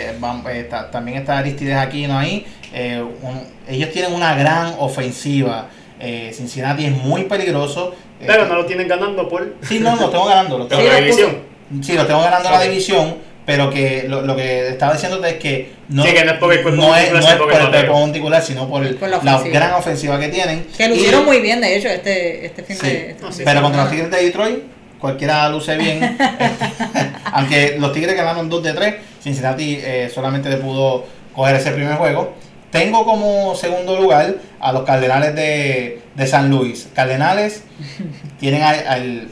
[0.09, 2.45] eh, van- eh, también está Aristides Aquino ahí.
[2.71, 5.69] eh, un- ellos tienen una gran ofensiva.
[5.99, 7.93] Eh, Cincinnati es muy peligroso.
[8.19, 10.57] eh, Pero no lo tienen ganando por Sí, no, lo tengo ganando.
[10.57, 11.37] Lo tengo, la lo división.
[11.81, 15.71] sí, lo tengo ganando la división, pero que lo, lo que estaba diciéndote es que
[15.89, 17.55] no, Sí, que no es por el cuerpo no es, no sino es por por
[17.55, 17.99] el el cuerpo bateo.
[18.05, 20.67] monticular, sino por, el- Por la gran ofensiva que tienen.
[20.77, 23.09] Que Y- lucieron muy bien, de hecho, este, este fin Sí, de.
[23.11, 23.43] este No, sí.
[23.45, 23.91] Pero contra los.
[23.91, 24.59] Tigres de Detroit,
[24.99, 26.17] cualquiera luce bien.
[27.33, 31.95] Aunque los Tigres ganaron 2 de 3, Cincinnati eh, solamente le pudo coger ese primer
[31.95, 32.33] juego.
[32.71, 36.89] Tengo como segundo lugar a los Cardenales de, de San Luis.
[36.93, 37.63] Cardenales
[38.39, 39.27] tienen al, al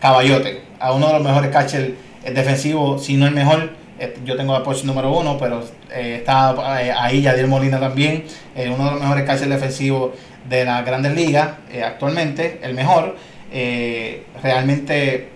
[0.00, 1.90] Caballote, a uno de los mejores catchers
[2.32, 3.70] defensivos, si no el mejor.
[3.98, 8.24] Eh, Yo tengo la posición número uno, pero eh, está eh, ahí Yadier Molina también,
[8.56, 10.12] eh, uno de los mejores catchers defensivos
[10.48, 13.16] de las grandes ligas eh, actualmente, el mejor.
[14.42, 15.28] Realmente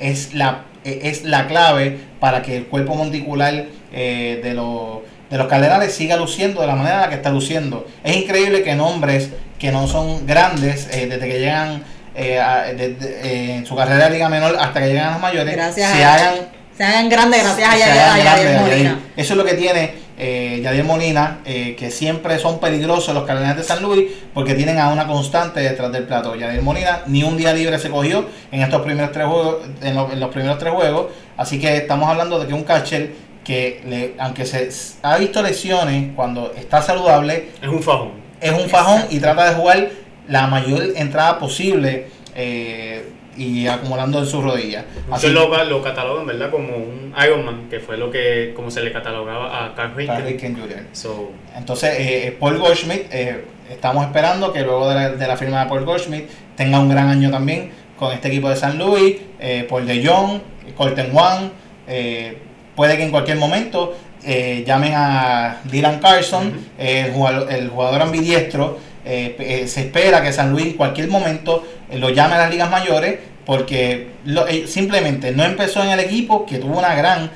[0.00, 4.98] es la, es la clave para que el cuerpo monticular de, los,
[5.30, 7.86] de los Cardenales siga luciendo de la manera en la que está luciendo.
[8.04, 11.82] Es increíble que nombres que no son grandes, eh, desde que llegan
[12.16, 15.10] eh, a- de- de- eh, en su carrera de Liga Menor hasta que llegan a
[15.12, 16.34] las mayores, Gracias se a- hagan
[16.76, 19.00] Se hagan grandes gracias a se hagan grandes, Molina.
[19.16, 23.56] Eso es lo que tiene eh, Yadier Molina, eh, que siempre son peligrosos los Cardenales
[23.58, 26.34] de San Luis porque tienen a una constante detrás del plato.
[26.34, 30.10] Yadier Molina ni un día libre se cogió en estos primeros tres juegos, en, lo-
[30.12, 33.12] en los primeros tres juegos, así que estamos hablando de que un catcher
[33.50, 34.68] que le, aunque se
[35.02, 38.10] ha visto lesiones cuando está saludable, Es un fajón.
[38.40, 39.88] es un fajón y trata de jugar
[40.28, 43.04] la mayor entrada posible eh,
[43.36, 44.84] y acumulando en sus rodillas.
[45.10, 46.48] Así, lo, lo catalogan, ¿verdad?
[46.52, 49.96] Como un Iron Man, que fue lo que como se le catalogaba a Carl.
[49.96, 50.84] Ricken Jr.
[50.92, 55.64] So, Entonces, eh, Paul Goldschmidt, eh, estamos esperando que luego de la, de la firma
[55.64, 59.66] de Paul Goldschmidt tenga un gran año también con este equipo de San Luis, eh,
[59.68, 60.40] Paul de Jong,
[60.76, 61.50] Colton Wang,
[61.88, 62.38] eh,
[62.80, 68.00] puede que en cualquier momento eh, llamen a Dylan Carson, eh, el, jugador, el jugador
[68.00, 71.62] ambidiestro, eh, eh, se espera que San Luis en cualquier momento
[71.92, 76.56] lo llame a las ligas mayores porque lo- simplemente no empezó en el equipo que
[76.56, 77.30] tuvo una gran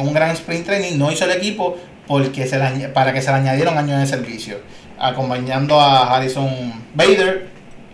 [0.00, 1.76] un gran sprint training no hizo el equipo
[2.08, 4.56] porque se le añ- para que se le añadieron años de servicio.
[4.98, 7.46] Acompañando a Harrison Bader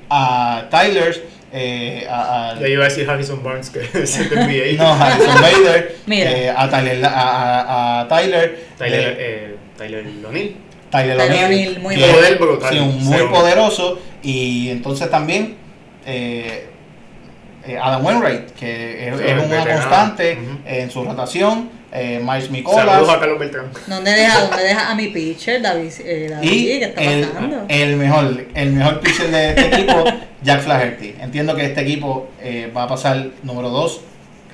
[0.09, 4.83] a Tyler eh, a, a- ya iba a decir Harrison Barnes, que es el NBA.
[4.83, 6.31] no Harrison Bader Mira.
[6.33, 10.57] eh, a Tyler a, a- a Tyler Tyler, eh, eh, Tyler O'Neill.
[10.91, 15.57] Tyler O'Neill, muy que Poder brutal, sí, un muy poderoso y entonces también
[16.07, 16.67] eh,
[17.67, 19.71] eh, Adam Wainwright que es, es una veterano.
[19.81, 20.59] constante Ujú.
[20.67, 23.71] en su rotación eh, Miles Saludos a Carlos Beltrán.
[23.87, 25.93] ¿Dónde deja, dónde deja a mi pitcher, David?
[26.05, 27.65] Eh, David y ¿Qué está el, pasando?
[27.69, 30.05] el mejor el mejor pitcher de este equipo
[30.45, 34.01] Jack Flaherty entiendo que este equipo eh, va a pasar número 2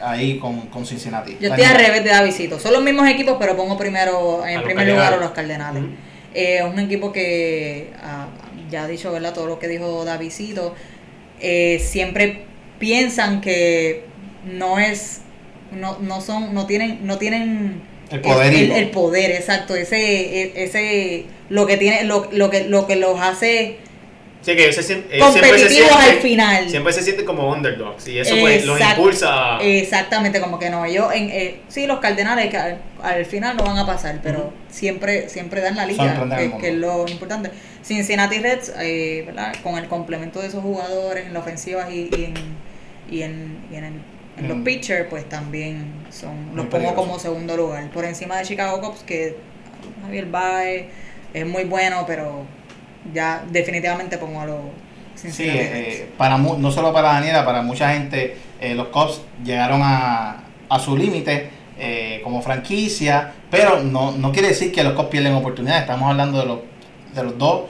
[0.03, 2.59] ahí con, con Cincinnati Yo estoy al revés de Davidito.
[2.59, 5.83] Son los mismos equipos, pero pongo primero en primer lugar a los Cardenales.
[5.83, 5.93] Ujú.
[6.33, 8.29] Eh, un equipo que ah,
[8.71, 9.35] ya ha dicho, ¿verdad?
[9.35, 10.75] Todo lo que dijo Davidito.
[11.41, 12.45] eh, siempre
[12.79, 14.05] piensan que
[14.45, 15.21] no es,
[15.73, 18.59] no, no son, no tienen, no tienen El poderío.
[18.67, 22.97] el, el poder, exacto, ese, e- ese, lo que tiene, lo, lo que, lo que
[22.97, 23.79] los hace
[24.43, 26.71] Sí, que ellos, se sien- ellos siempre se competitivos sienten, al final.
[26.71, 29.59] siempre se sienten como underdogs y eso pues los impulsa.
[29.61, 33.65] Exactamente, como que no, ellos, en, eh, sí, los Cardenales que al, al final no
[33.65, 36.27] van a pasar, pero siempre siempre dan la liga,
[36.59, 37.51] que, es lo importante.
[37.85, 39.55] Cincinnati Reds, eh, ¿verdad?
[39.63, 42.35] con el complemento de esos jugadores en la ofensiva y, y en,
[43.11, 44.01] y en, y en, el-
[44.39, 44.65] en los Mm.
[44.65, 47.91] pitchers, pues también son Muy los pongo como segundo lugar.
[47.91, 49.37] Por encima de Chicago Cubs, que
[50.03, 50.87] Javier Baez
[51.35, 52.47] es muy bueno, pero
[53.13, 54.59] ya definitivamente pongo a los
[55.15, 59.83] Sí, eh, para mu- no solo para Daniela, para mucha gente, eh, los Cubs llegaron
[59.83, 65.09] a, a su límite eh, como franquicia, pero no, no quiere decir que los Cubs
[65.09, 65.83] pierden oportunidades.
[65.83, 66.59] Estamos hablando de los,
[67.15, 67.63] de los dos,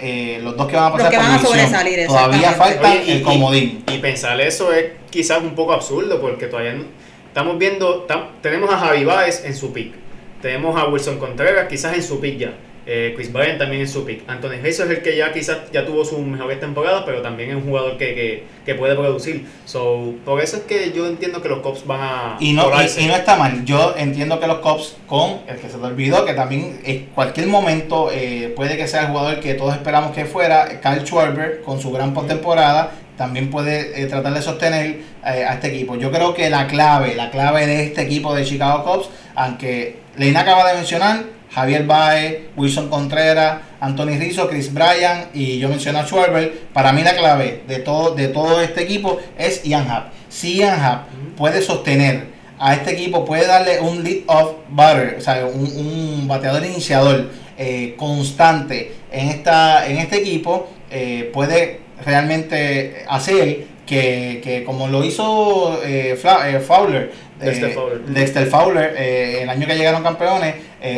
[0.00, 2.90] eh, los dos que van a Los pasar que por van a sobresalir, Todavía falta
[2.90, 3.84] Oye, y- el comodín.
[3.90, 6.84] Y, y pensar eso es quizás un poco absurdo porque todavía no-
[7.26, 9.92] estamos viendo, tam- tenemos a Javi Baez en su pick,
[10.40, 12.52] tenemos a Wilson Contreras quizás en su pick ya,
[12.86, 15.86] eh, Chris Bryant también en su pick, Anthony Rizzo es el que ya quizás ya
[15.86, 19.46] tuvo sus mejores temporadas, pero también es un jugador que, que, que puede producir.
[19.64, 23.02] So, por eso es que yo entiendo que los Cubs van a Y no, y,
[23.02, 23.64] y no está mal.
[23.64, 27.46] Yo entiendo que los Cubs, con el que se te olvidó, que también en cualquier
[27.46, 31.80] momento eh, puede que sea el jugador que todos esperamos que fuera, Kyle Schwarber, con
[31.80, 34.86] su gran postemporada, también puede eh, tratar de sostener
[35.24, 35.96] eh, a este equipo.
[35.96, 40.40] Yo creo que la clave, la clave de este equipo de Chicago Cubs, aunque Leina
[40.40, 41.22] acaba de mencionar,
[41.54, 47.02] Javier Baez, Wilson Contreras, Anthony Rizzo, Chris Bryan y yo mencioné a Schwarber, para mí
[47.02, 50.12] la clave de todo, de todo este equipo es Ian Happ.
[50.28, 55.20] Si Ian Happ puede sostener a este equipo, puede darle un lead off batter, o
[55.20, 63.04] sea, un, un bateador iniciador eh, constante en, esta, en este equipo, eh, puede realmente
[63.08, 68.00] hacer que, que como lo hizo eh, Fla- eh, Fowler, eh, Dexter Fowler.
[68.06, 70.54] Dexter Fowler, eh, el año que llegaron campeones,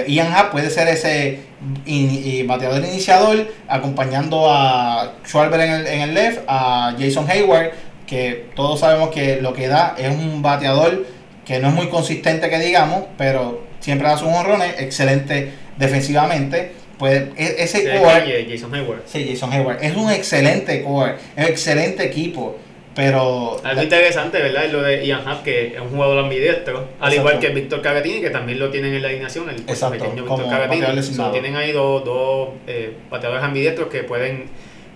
[0.08, 1.38] Ian Happ puede ser ese
[1.84, 7.70] in- bateador iniciador, acompañando a Schwarber en el, en el left, a Jason Hayward,
[8.06, 11.06] que todos sabemos que lo que da es un bateador
[11.44, 16.72] que no es muy consistente que digamos, pero siempre da sus honrones, excelente defensivamente.
[16.98, 19.02] Pues e- ese Sí, core, Jason Hayward.
[19.06, 22.56] sí, Jason Hayward, es un excelente core, es un excelente equipo,
[22.96, 24.64] pero Algo interesante, ¿verdad?
[24.64, 27.14] Es lo de Ian Happ, que es un jugador ambidiestro, al Exacto.
[27.16, 30.48] igual que Víctor Cagatini, que también lo tienen en la alineación, el Exacto, pequeño Víctor
[30.48, 31.02] Cagatini.
[31.02, 34.46] So, tienen ahí dos, dos eh, bateadores ambidiestros que pueden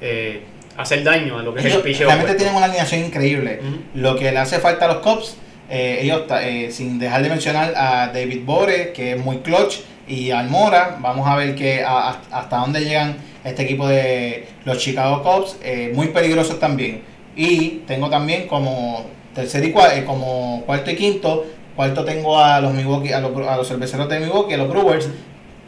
[0.00, 0.40] eh,
[0.78, 2.06] hacer daño a lo que es el ellos picheo.
[2.08, 2.38] realmente opuesto.
[2.38, 3.60] tienen una alineación increíble.
[3.94, 5.36] Lo que le hace falta a los Cubs,
[5.68, 10.30] eh, ellos, eh, sin dejar de mencionar a David Bore, que es muy clutch, y
[10.30, 14.78] al Mora, vamos a ver que a- a- hasta dónde llegan este equipo de los
[14.78, 17.02] Chicago Cubs, eh, muy peligrosos también.
[17.42, 22.61] Y tengo también como tercer y cua- eh, como cuarto y quinto, cuarto tengo a
[22.61, 25.09] los Milwaukee, a los, a los cerveceros de Milwaukee, a los Brewers,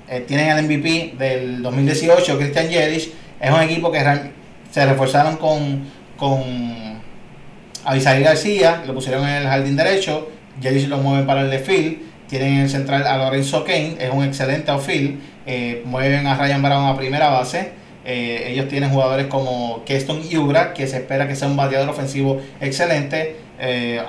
[0.08, 4.00] eh, tienen el MVP del 2018, Christian Yelich, es un equipo que
[4.70, 5.84] se reforzaron con,
[6.18, 6.42] con
[7.84, 10.28] Avisarí García, lo pusieron en el jardín derecho,
[10.60, 14.10] Yelich lo mueven para el left field, tienen en el central a Lorenzo Kane, es
[14.12, 15.18] un excelente outfield.
[15.46, 17.72] Eh, mueven a Ryan Brown a primera base.
[18.04, 22.40] Eh, ellos tienen jugadores como Keston Yubra, que se espera que sea un bateador ofensivo
[22.60, 23.36] excelente.
[23.60, 24.00] Eh,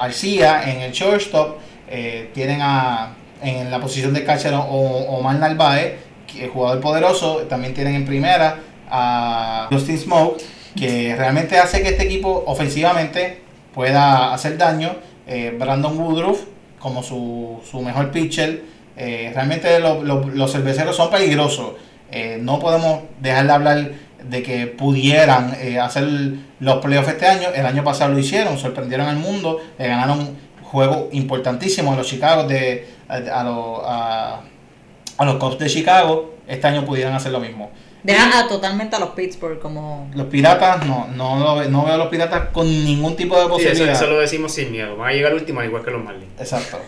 [0.67, 1.57] en el shortstop.
[1.89, 5.93] Eh, tienen a, en la posición de catcher Omar Narváez,
[6.25, 7.37] que es jugador poderoso.
[7.49, 10.41] También tienen en primera a Justin Smoke,
[10.75, 13.41] que realmente hace que este equipo ofensivamente
[13.73, 14.95] pueda hacer daño.
[15.27, 16.41] Eh, Brandon Woodruff
[16.79, 18.63] como su, su mejor pitcher.
[18.95, 21.73] Realmente lo- lo- los cerveceros son peligrosos.
[22.15, 23.91] Eh, no podemos dejar de hablar
[24.23, 26.05] de que pudieran eh, hacer
[26.59, 27.49] los playoffs este año.
[27.55, 32.43] El año pasado lo hicieron, sorprendieron al mundo, le ganaron juegos importantísimos a los Chicago
[32.43, 34.41] de a, a los a,
[35.17, 36.35] a los Cubs de Chicago.
[36.47, 37.71] Este año pudieran hacer lo mismo.
[38.03, 40.09] Deja a, totalmente a los Pittsburgh como...
[40.13, 43.53] Los piratas, no, no, no veo a los piratas con ningún tipo de Sí, eso,
[43.53, 43.95] posibilidad.
[43.95, 44.97] eso lo decimos sin miedo.
[44.97, 46.33] Van a llegar último al igual que los Marlins.
[46.37, 46.79] Exacto.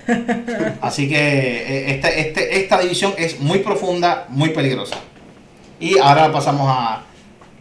[0.82, 4.98] Así que eh, este, este, esta división es muy profunda, muy peligrosa.
[5.80, 7.04] Y ahora pasamos a...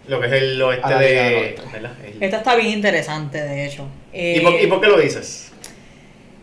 [0.07, 1.49] Lo que es el oeste de.
[1.55, 3.87] El- Esta está bien interesante, de hecho.
[4.13, 5.51] ¿Y, por, ¿Y por qué lo dices?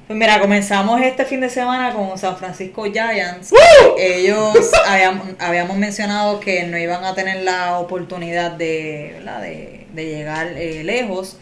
[0.07, 3.53] Pues mira, comenzamos este fin de semana con San Francisco Giants.
[3.99, 10.47] Ellos habíamos, habíamos mencionado que no iban a tener la oportunidad de, de, de llegar
[10.57, 11.37] eh, lejos,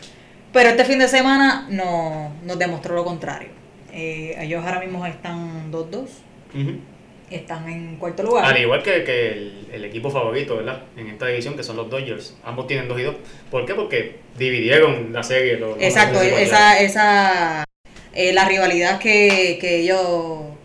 [0.52, 3.50] pero este fin de semana no, nos demostró lo contrario.
[3.94, 5.96] Eh, ellos ahora mismo están 2-2,
[6.54, 6.80] Ujú.
[7.30, 8.46] Están en cuarto lugar.
[8.46, 10.84] Al igual que, que el, el equipo favorito, ¿verdad?
[10.98, 12.36] En esta división, que son los Dodgers.
[12.44, 13.16] Ambos tienen 2 y 2.
[13.52, 13.76] ¿Por qué?
[13.76, 15.58] Porque dividieron la serie.
[15.58, 17.64] lo- lo- Exacto, lo- esa, esa
[18.14, 20.00] eh, la rivalidad que, que ellos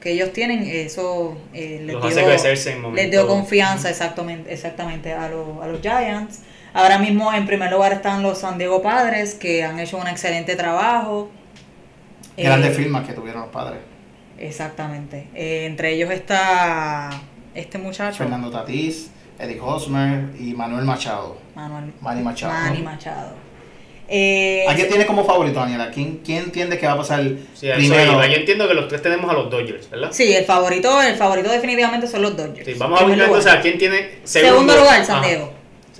[0.00, 5.30] que ellos tienen, eso eh, les, Los dio, en les dio confianza exactamente, exactamente a,
[5.30, 6.42] los, a los Giants.
[6.74, 10.56] Ahora mismo en primer lugar están los San Diego Padres, que han hecho un excelente
[10.56, 11.30] trabajo.
[12.36, 13.78] Grandes Eh, firmas que tuvieron los padres.
[14.38, 15.28] Exactamente.
[15.34, 17.10] Eh, entre ellos está
[17.54, 21.38] este muchacho, Fernando Tatís, Eric Hosmer y Manuel Machado.
[21.54, 22.52] Manuel Manny Machado.
[22.52, 23.44] Manny Machado.
[24.06, 25.90] Eh, ¿A quién tienes como favorito, Daniela?
[25.90, 27.22] ¿Quién, quién entiende que va a pasar
[27.54, 28.12] Sí, primero?
[28.12, 28.26] iba.
[28.26, 30.08] Yo entiendo que los tres tenemos a los Dodgers, ¿verdad?
[30.12, 32.66] Sí, el favorito, el favorito definitivamente son los Dodgers.
[32.66, 33.20] Sí, vamos a lugar.
[33.20, 35.26] entonces a quién tiene Segundo lugar, San Ajá.
[35.26, 35.52] Diego.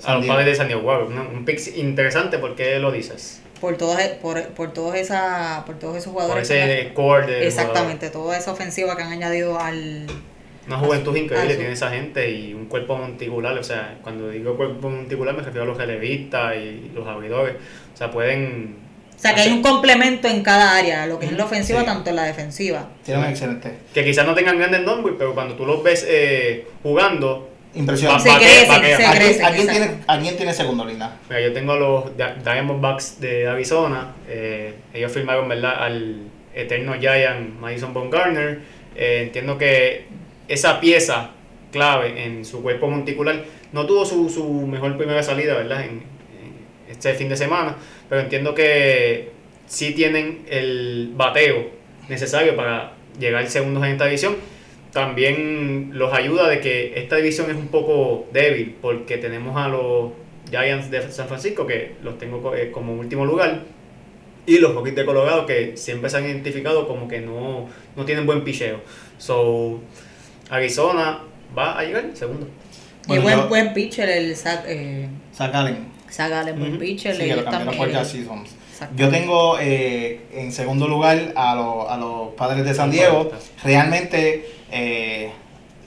[0.03, 0.83] A los padres de San Diego.
[0.83, 2.37] Wow, un, un pick interesante.
[2.37, 3.41] ¿Por qué lo dices?
[3.65, 6.47] Por todos, por, por todos esa, por todos esos Por jugadores.
[6.51, 7.47] ese core de.
[7.47, 10.05] Exactamente, toda esa ofensiva que han añadido al.
[10.67, 11.57] Una juventud increíble sí.
[11.57, 13.57] tiene esa gente y un cuerpo monticular.
[13.57, 17.55] O sea, cuando digo cuerpo monticular me refiero a los relevistas y los abridores.
[17.91, 18.75] O sea, pueden.
[19.15, 21.79] O sea, que hay un complemento en cada área, lo que es en la ofensiva,
[21.79, 21.85] Sí.
[21.87, 22.89] tanto en la defensiva.
[23.03, 23.71] Tiene un excelente.
[23.95, 27.49] Que quizás no tengan grandes nombres, pero cuando tú los ves eh, jugando.
[27.75, 28.19] Impresión.
[28.19, 28.97] Se va- crecen, vaquea.
[28.97, 29.85] se ¿A quién, crecen, a quién exacto.
[29.87, 31.17] tiene, ¿A quién tiene segundo, Linda?
[31.29, 34.13] Mira, yo tengo a los Di- Diamondbacks de Arizona.
[34.27, 35.83] eh, ellos firmaron, ¿verdad?
[35.83, 36.21] Al
[36.53, 38.59] eterno Giant Madison Bumgarner.
[38.95, 40.05] Eh, entiendo que
[40.47, 41.31] esa pieza
[41.71, 45.81] clave en su cuerpo monticular no tuvo su, su mejor primera salida, ¿verdad?
[45.81, 47.75] En, en este fin de semana.
[48.07, 49.31] Pero entiendo que
[49.67, 51.71] sí tienen el bateo
[52.07, 54.37] necesario para llegar segundos en esta división.
[54.95, 60.13] También los ayuda de que esta división es un poco débil porque tenemos a los
[60.49, 63.63] Giants de San Francisco que los tengo eh, como último lugar
[64.45, 68.25] y los Rockies de Colorado que siempre se han identificado como que no, no tienen
[68.25, 68.79] buen picheo.
[69.17, 69.81] So,
[70.49, 71.19] Arizona
[71.57, 72.47] va a llegar segundo.
[73.09, 75.87] y buen, yo- buen pitcher, el Zach, eh, Zach Allen.
[76.09, 77.17] Zach Allen, buen pitcher.
[77.17, 77.77] Sí, lo también-.
[78.95, 83.29] Yo tengo eh, en segundo lugar a, los- a los padres de San Diego.
[83.61, 85.29] Realmente eh,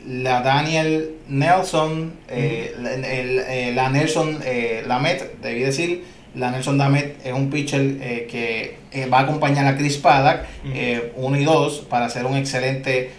[0.07, 4.38] la Daniel Nelson, eh, la, el- eh, la Nelson
[4.87, 8.77] Lamet, debí decir, la Nelson Lamet es un pitcher que
[9.12, 11.27] va a acompañar a Chris Paddock, Ujú.
[11.27, 13.11] 1 y 2, para hacer un excelente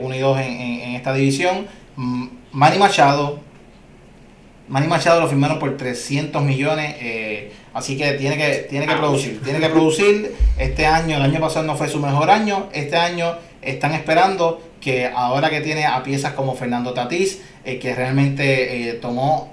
[0.00, 1.66] 1 y 2 en, en- en esta división.
[1.96, 3.38] Mm, Manny Machado,
[4.68, 9.40] Manny Machado lo firmaron por 300 millones, eh, así que tiene que tiene que producir,
[9.42, 10.34] tiene que producir.
[10.58, 15.06] Este año, el año pasado no fue su mejor año, este año están esperando que
[15.06, 19.52] ahora que tiene a piezas como Fernando Tatís, eh, que realmente eh, tomó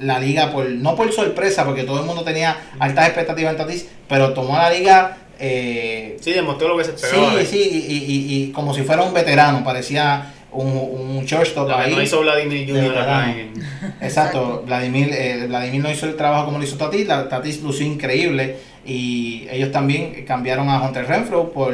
[0.00, 3.86] la liga por no por sorpresa, porque todo el mundo tenía altas expectativas en Tatís,
[4.08, 7.30] pero tomó la liga eh, Sí, demostró lo que se esperaba.
[7.30, 11.24] sí, de- sí, y, y- y- y como si fuera un veterano, parecía un, un
[11.24, 11.94] shortstop que ahí.
[11.94, 14.62] no hizo Vladimir en- Exacto, Exacto.
[14.66, 18.56] Vladimir, eh, Vladimir no hizo el trabajo como lo hizo Tatis, la, Tatis lució increíble
[18.84, 21.72] y ellos también cambiaron a Hunter Renfro por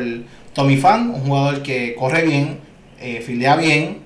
[0.55, 2.59] Tommy Fan, un jugador que corre bien,
[3.01, 3.99] eh, fildea bien,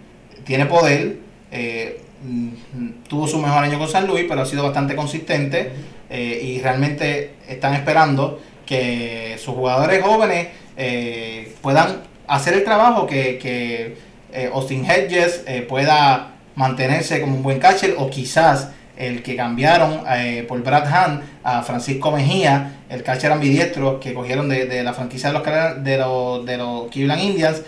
[0.45, 1.19] tiene poder,
[1.51, 5.73] eh, mm, tuvo su mejor año con San Luis, pero ha sido bastante consistente
[6.11, 13.39] eh, y realmente están esperando que sus jugadores jóvenes eh, puedan hacer el trabajo que,
[13.39, 14.13] que
[14.53, 20.63] Austin Hedges pueda mantenerse como un buen catcher o quizás el que cambiaron eh, por
[20.63, 25.39] Brad Hand a Francisco Mejía, el catcher ambidiestro que cogieron de, de la franquicia de
[25.39, 27.63] los, de los, de los Cleveland Indians,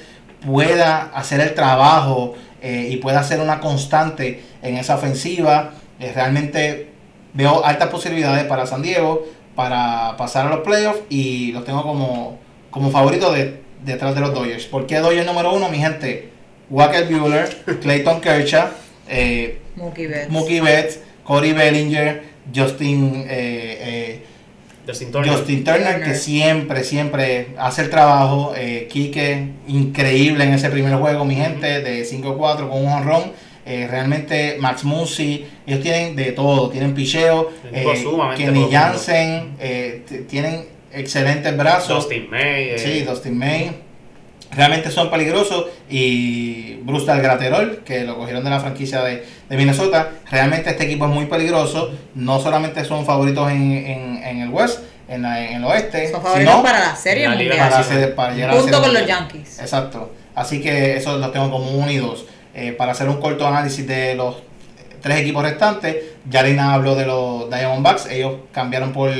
[0.44, 5.72] pueda hacer el trabajo eh, y pueda ser una constante en esa ofensiva.
[6.00, 6.90] Eh, realmente
[7.32, 9.24] veo altas posibilidades para San Diego
[9.54, 12.38] para pasar a los playoffs y los tengo como,
[12.70, 14.66] como favorito de, detrás de los Dodgers.
[14.66, 16.30] ¿Por qué Dodgers número uno, mi gente?
[16.70, 17.48] Walker Bueller,
[17.80, 18.68] Clayton Kershaw,
[19.08, 20.30] eh, Mookie Betts.
[20.30, 22.22] Mookie Betts, Corey Bellinger,
[22.54, 24.26] Justin, eh, eh,
[24.86, 25.32] Justin Turner.
[25.32, 28.52] Justin Turner, que siempre, siempre hace el trabajo.
[28.56, 33.32] Eh, Quique, increíble en ese primer juego, mi gente, de 5-4 con un honrón.
[33.66, 37.82] Eh, realmente Max Muncy, ellos tienen de todo, tienen picheo, eh,
[38.36, 38.68] Kenny.
[38.70, 42.04] Jansen, eh, tienen excelentes brazos.
[42.04, 42.64] Dustin May.
[42.70, 43.70] eh, Sí, Dustin May.
[44.56, 45.66] Realmente son peligrosos.
[45.90, 50.10] Y Bruce Graterol, que lo cogieron de la franquicia de, de Minnesota.
[50.30, 51.92] Realmente este equipo es muy peligroso.
[52.14, 56.22] No solamente son favoritos en, en, en el West, en, la- en el oeste, Son
[56.22, 57.58] favoritos sino para la serie mundial.
[57.58, 59.08] para, hacer- para llegar a la Junto Serie con los.
[59.08, 59.58] Yankees.
[59.60, 60.12] Exacto.
[60.34, 62.26] Así que eso los tengo como unidos.
[62.54, 64.36] Eh, para hacer un corto análisis de los
[65.00, 65.96] tres equipos restantes,
[66.28, 68.06] Yarina habló de los Diamondbacks.
[68.10, 69.10] Ellos cambiaron por,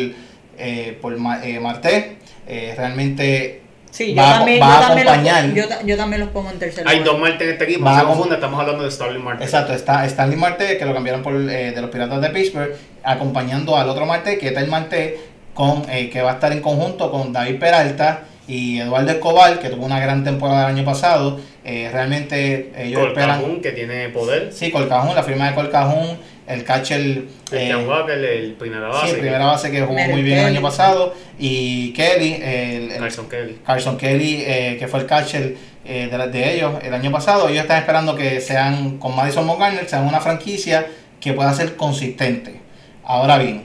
[0.58, 1.12] eh, por
[1.42, 2.16] eh, Marte.
[2.46, 3.62] Eh, realmente
[3.94, 6.50] Sí, yo va, también, va yo, a también los, yo, ta- yo también los pongo
[6.50, 7.12] en tercer Hay lugar.
[7.12, 7.84] dos Marte en este equipo.
[7.84, 9.44] Va No a se con- confunda, estamos hablando de Starling Marte.
[9.44, 12.72] Exacto, está Stanley Marte, que lo cambiaron por eh, de los Piratas de Pittsburgh,
[13.04, 15.20] acompañando al otro Marte, que es el Marte,
[15.54, 19.68] con, eh, que va a estar en conjunto con David Peralta y Eduardo Escobar, que
[19.68, 21.38] tuvo una gran temporada el año pasado.
[21.64, 23.60] Eh, realmente ellos Cole esperan.
[23.62, 24.52] Que tiene poder.
[24.52, 27.24] Sí, Colcajun, la firma de Colcajun, el catcher.
[27.52, 29.14] Eh, Walker, el primera base.
[29.14, 31.14] sí, primera base que jugó muy bien el año pasado.
[31.38, 33.58] Y Kelly, el, el- Carson Kelly.
[33.64, 37.48] Carson Kelly, eh, que fue el catcher eh, de, ellos el año pasado.
[37.48, 40.86] Ellos están esperando que sean, con Madison Bumgarner, sean una franquicia
[41.20, 42.60] que pueda ser consistente.
[43.04, 43.64] Ahora bien,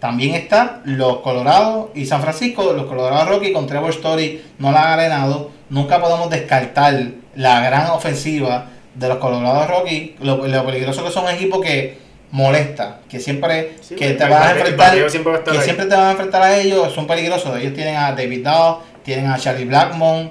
[0.00, 2.72] también está los Colorados y San Francisco.
[2.72, 5.50] Los Colorados Rockies con Trevor Story no la han arenado.
[5.68, 6.94] Nunca podemos descartar
[7.34, 8.66] la gran ofensiva
[9.00, 10.12] de los Colorados Rockies.
[10.20, 11.98] Lo, lo peligroso que son un equipo que
[12.30, 15.60] molesta, que siempre Sí, que te vas a enfrentar, siempre va a que ahí.
[15.64, 17.58] siempre te van a enfrentar a ellos, son peligrosos.
[17.58, 20.30] Ellos tienen a David Dow, tienen a Charlie Blackmon,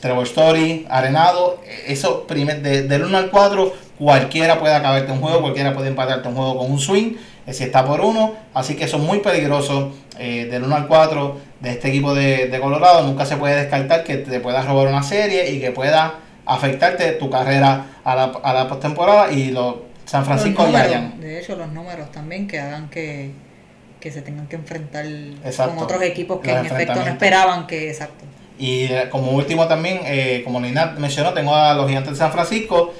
[0.00, 1.60] Trevor Story, Arenado.
[1.86, 6.28] Eso, primer, de- del 1 al 4, cualquiera puede acabarte un juego, cualquiera puede empatarte
[6.28, 7.14] un juego con un swing,
[7.46, 8.34] eh, si está por uno.
[8.54, 9.88] Así que son muy peligrosos
[10.18, 13.02] eh, del 1 al 4 de este equipo de, de Colorado.
[13.02, 16.14] Nunca se puede descartar que te puedas robar una serie y que pueda
[16.48, 19.30] afectarte tu carrera a la, a la postemporada.
[19.32, 21.20] Y los San Francisco Los ya números.
[21.20, 23.30] De hecho, los números también que hagan que,
[24.00, 25.74] que se tengan que enfrentar Exacto.
[25.74, 28.24] con otros equipos que en efecto no esperaban que, exacto.
[28.58, 32.32] Y eh, como último también, eh, como Lina mencionó, tengo a los gigantes de San
[32.32, 32.92] Francisco.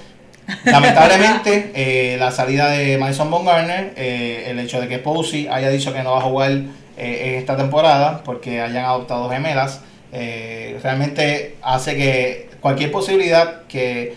[0.64, 5.92] Lamentablemente, eh, la salida de Madison Bumgarner, eh, el hecho de que Posey haya dicho
[5.92, 9.82] que no va a jugar eh, en esta temporada porque hayan adoptado gemelas,
[10.12, 14.14] eh, realmente hace que cualquier posibilidad que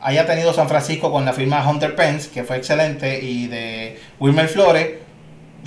[0.00, 3.98] haya tenido San Francisco con la firma de Hunter Pence, que fue excelente, y de
[4.20, 4.90] Wilmer Flores,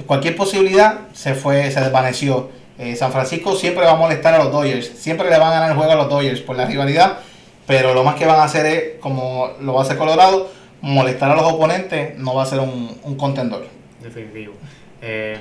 [0.06, 2.50] cualquier posibilidad se fue, se desvaneció.
[2.78, 5.72] Eh, San Francisco siempre va a molestar a los Dodgers, siempre le van a ganar
[5.72, 7.20] el juego a los Dodgers por la rivalidad,
[7.68, 10.50] pero lo más que van a hacer es, como lo va a hacer Colorado,
[10.82, 13.68] molestar a los oponentes, no va a ser un, un contendor.
[14.02, 14.54] Definitivo.
[15.02, 15.38] Eh.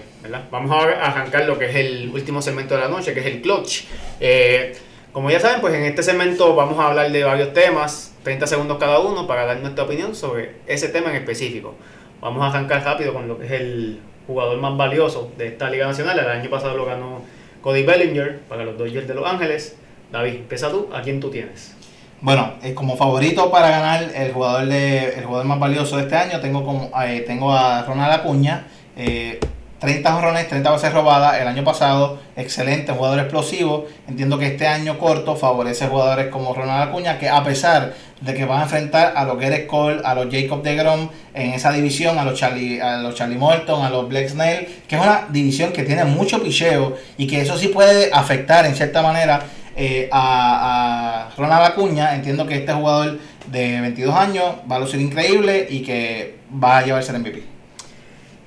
[0.51, 3.41] Vamos a arrancar lo que es el último segmento de la noche, que es el
[3.41, 3.85] clutch.
[4.21, 4.77] Eh,
[5.13, 8.79] como ya saben, pues en este segmento vamos a hablar de varios temas, 30 segundos
[8.79, 11.75] cada uno, para dar nuestra opinión sobre ese tema en específico.
[12.21, 15.87] Vamos a arrancar rápido con lo que es el jugador más valioso de esta Liga
[15.87, 16.19] Nacional.
[16.19, 17.23] El año pasado lo ganó
[17.63, 19.77] Cody Bellinger para los Dodgers de Los Ángeles.
[20.13, 20.89] David, empieza tú.
[20.93, 21.75] ¿A quién tú tienes?
[22.21, 26.17] Bueno, eh, como favorito para ganar el jugador de, el jugador más valioso de este
[26.17, 26.91] año, tengo como
[27.27, 28.67] tengo a Ronald Acuña,
[28.99, 29.41] eh,
[29.79, 33.87] 30 jonrones, 30 bases robadas el año pasado, excelente jugador explosivo.
[34.09, 38.45] Entiendo que este año corto favorece jugadores como Ronald Acuña, que a pesar de que
[38.45, 42.19] van a enfrentar a los Garrett Cole, a los Jacob de Grom en esa división,
[42.19, 45.73] a los Charlie, a los Charlie Morton, a los Blake Snell, que es una división
[45.73, 49.43] que tiene mucho picheo y que eso sí puede afectar en cierta manera
[49.77, 52.17] eh, a, a Ronald Acuña.
[52.17, 56.85] Entiendo que este jugador de 22 años va a lucir increíble y que va a
[56.85, 57.58] llevarse el MVP.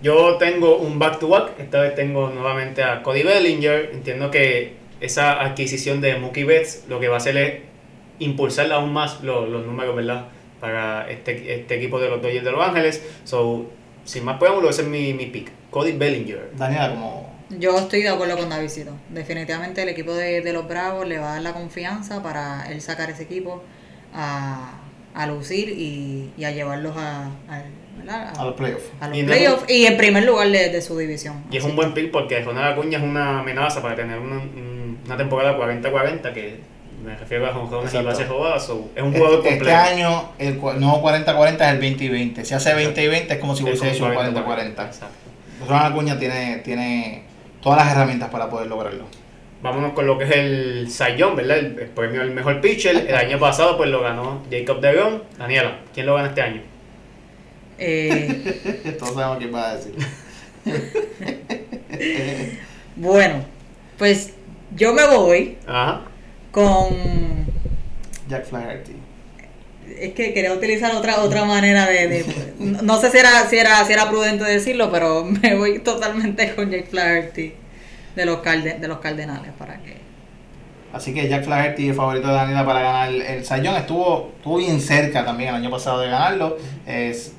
[0.02, 3.92] Yo tengo un back-to-back, esta vez tengo nuevamente a Cody Bellinger.
[3.94, 7.62] Entiendo que esa adquisición de Mookie Betts lo que va a hacer es
[8.20, 10.28] impulsar aún más los, los números, ¿verdad?
[10.60, 13.04] Para este, este equipo de los Dodgers de Los Ángeles.
[13.24, 13.70] So,
[14.04, 15.52] sin más preámbulos, ese es mi, mi pick.
[15.70, 16.52] Cody Bellinger.
[16.56, 18.92] Daniela, como Yo estoy de acuerdo con Davidito.
[19.10, 22.82] Definitivamente el equipo de, de los Bravos le va a dar la confianza para él
[22.82, 23.64] sacar ese equipo
[24.14, 24.80] a,
[25.14, 27.64] a lucir y, y a llevarlos a, a,
[27.98, 28.34] ¿verdad?
[28.38, 28.86] A los playoffs.
[29.00, 31.44] a los Y no- playoffs y en primer lugar de, de su división.
[31.52, 35.00] Y es un buen pick porque Ronald Acuña es una amenaza para tener una, un-
[35.06, 36.60] una temporada 40-40 que
[37.04, 38.66] me refiero a jonrones y bases robadas.
[38.66, 39.78] so, es un jugador Este, este completo.
[39.80, 42.46] año el nuevo 40-40 es el 20 y 20.
[42.46, 44.46] Si hace 20 y 20 es como si Es hubiese hecho un 40-40.
[44.46, 44.86] 40-40.
[44.86, 45.06] Exacto.
[45.68, 47.24] Ronald Acuña tiene, tiene
[47.62, 49.06] todas las herramientas para poder lograrlo.
[49.64, 51.58] Vámonos con lo que es el Young, ¿verdad?
[51.60, 52.96] El, el premio al mejor pitcher.
[53.08, 55.22] El año pasado pues lo ganó Jacob DeGrom.
[55.38, 56.62] Daniela, ¿quién lo gana este año?
[57.84, 59.96] Eh, Todos sabemos quién va a decir.
[62.96, 63.44] bueno,
[63.98, 64.34] pues
[64.76, 66.02] yo me voy Ajá.
[66.52, 67.48] con
[68.30, 68.94] Jack Flaherty.
[70.00, 73.58] Es que quería utilizar otra otra manera de, de- no no sé si era, si
[73.58, 77.54] era si era prudente decirlo, pero me voy totalmente con Jake Flaherty
[78.16, 80.00] de los Carde- de los Cardenales para que
[80.94, 84.80] Así que Jack Flaherty, el favorito de Daniela para ganar el, Young, estuvo, estuvo bien
[84.82, 86.58] cerca también el año pasado de ganarlo.
[86.86, 87.32] Es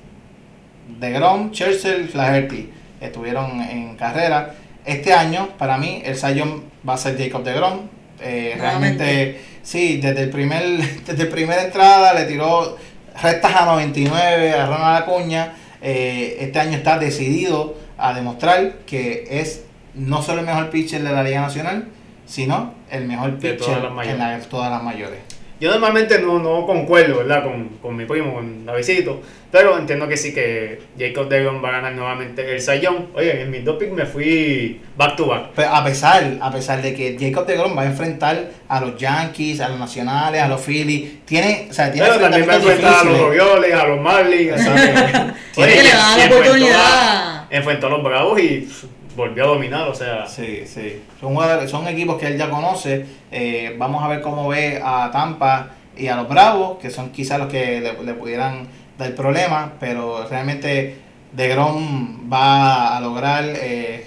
[0.99, 2.71] de Grom, Churchill, Flaherty
[3.01, 4.55] estuvieron en carrera.
[4.85, 7.81] Este año, para mí, el Young va a ser Jacob de Grom.
[8.21, 10.63] Eh, realmente, sí, desde el primer,
[11.07, 12.77] desde primera entrada le tiró
[13.23, 15.55] rectas a 99 a Ronald Acuña.
[15.81, 19.65] Eh, este año está decidido a demostrar que es
[19.95, 21.89] no solo el mejor pitcher de la Liga Nacional,
[22.27, 24.21] sino el mejor De pitcher todas las mayores.
[24.21, 25.19] en la- todas las mayores.
[25.63, 27.45] Yo normalmente no, no concuerdo, ¿verdad?
[27.45, 29.23] Con, con mi primo, con Davidito.
[29.53, 32.97] Pero entiendo que sí que Jacob DeGrom va a ganar nuevamente el Young.
[33.15, 35.51] Oye, en mis dos picks me fui back to back.
[35.55, 38.97] Pero a pesar, a pesar de que Jacob de Grom va a enfrentar a los
[38.97, 42.57] Yankees, a los Nacionales, a los Phillies, tiene, o sea, tiene Pero también va a
[42.57, 43.21] enfrentar a los.
[43.21, 44.51] Orioles, a los Marlins.
[44.67, 45.35] Exacto.
[45.61, 46.81] Oye, que le y- va a dar y la enfrentó oportunidad.
[46.81, 48.69] a- Enfrentó a los Bravos y
[49.17, 50.27] volvió a dominar, o sea.
[50.27, 51.03] Sí, sí.
[51.21, 51.37] Son,
[51.69, 53.07] son equipos que él ya conoce.
[53.31, 57.39] Eh, vamos a ver cómo ve a Tampa y a los Bravos, que son quizás
[57.39, 58.67] los que le, le pudieran
[58.99, 60.97] dar problemas, pero realmente
[61.33, 64.07] DeGrom va a lograr eh,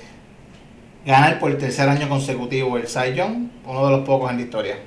[1.06, 4.78] ganar por tercer año consecutivo el Cy Young, uno de los pocos en la historia.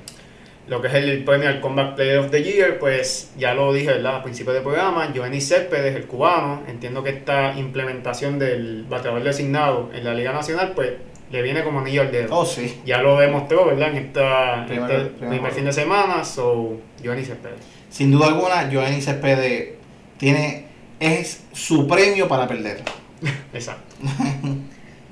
[0.69, 3.87] Lo que es el premio al Comeback Player of the Year, pues ya lo dije
[3.87, 4.17] ¿verdad?
[4.17, 9.89] al principio del programa, Giovanni Céspedes, el cubano, entiendo que esta implementación del bateador designado
[9.93, 10.91] en la Liga Nacional, pues
[11.31, 12.35] le viene como anillo al dedo.
[12.37, 12.79] Oh, sí.
[12.85, 13.89] Ya lo demostró, ¿verdad?
[13.89, 15.55] En esta, Primer- este primer primer juego.
[15.55, 17.59] fin de semana, so Giovanni Céspedes.
[17.89, 19.69] Sin duda alguna, Giovanni Céspedes
[20.17, 20.65] tiene,
[20.99, 22.81] es su premio para perder.
[23.53, 23.95] Exacto.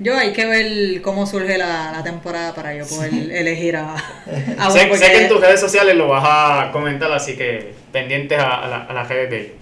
[0.00, 4.70] yo hay que ver cómo surge la, la temporada para yo poder elegir a, a
[4.70, 8.64] sé, sé que en tus redes sociales lo vas a comentar, así que pendientes a,
[8.64, 9.52] a la- a las redes de ellos.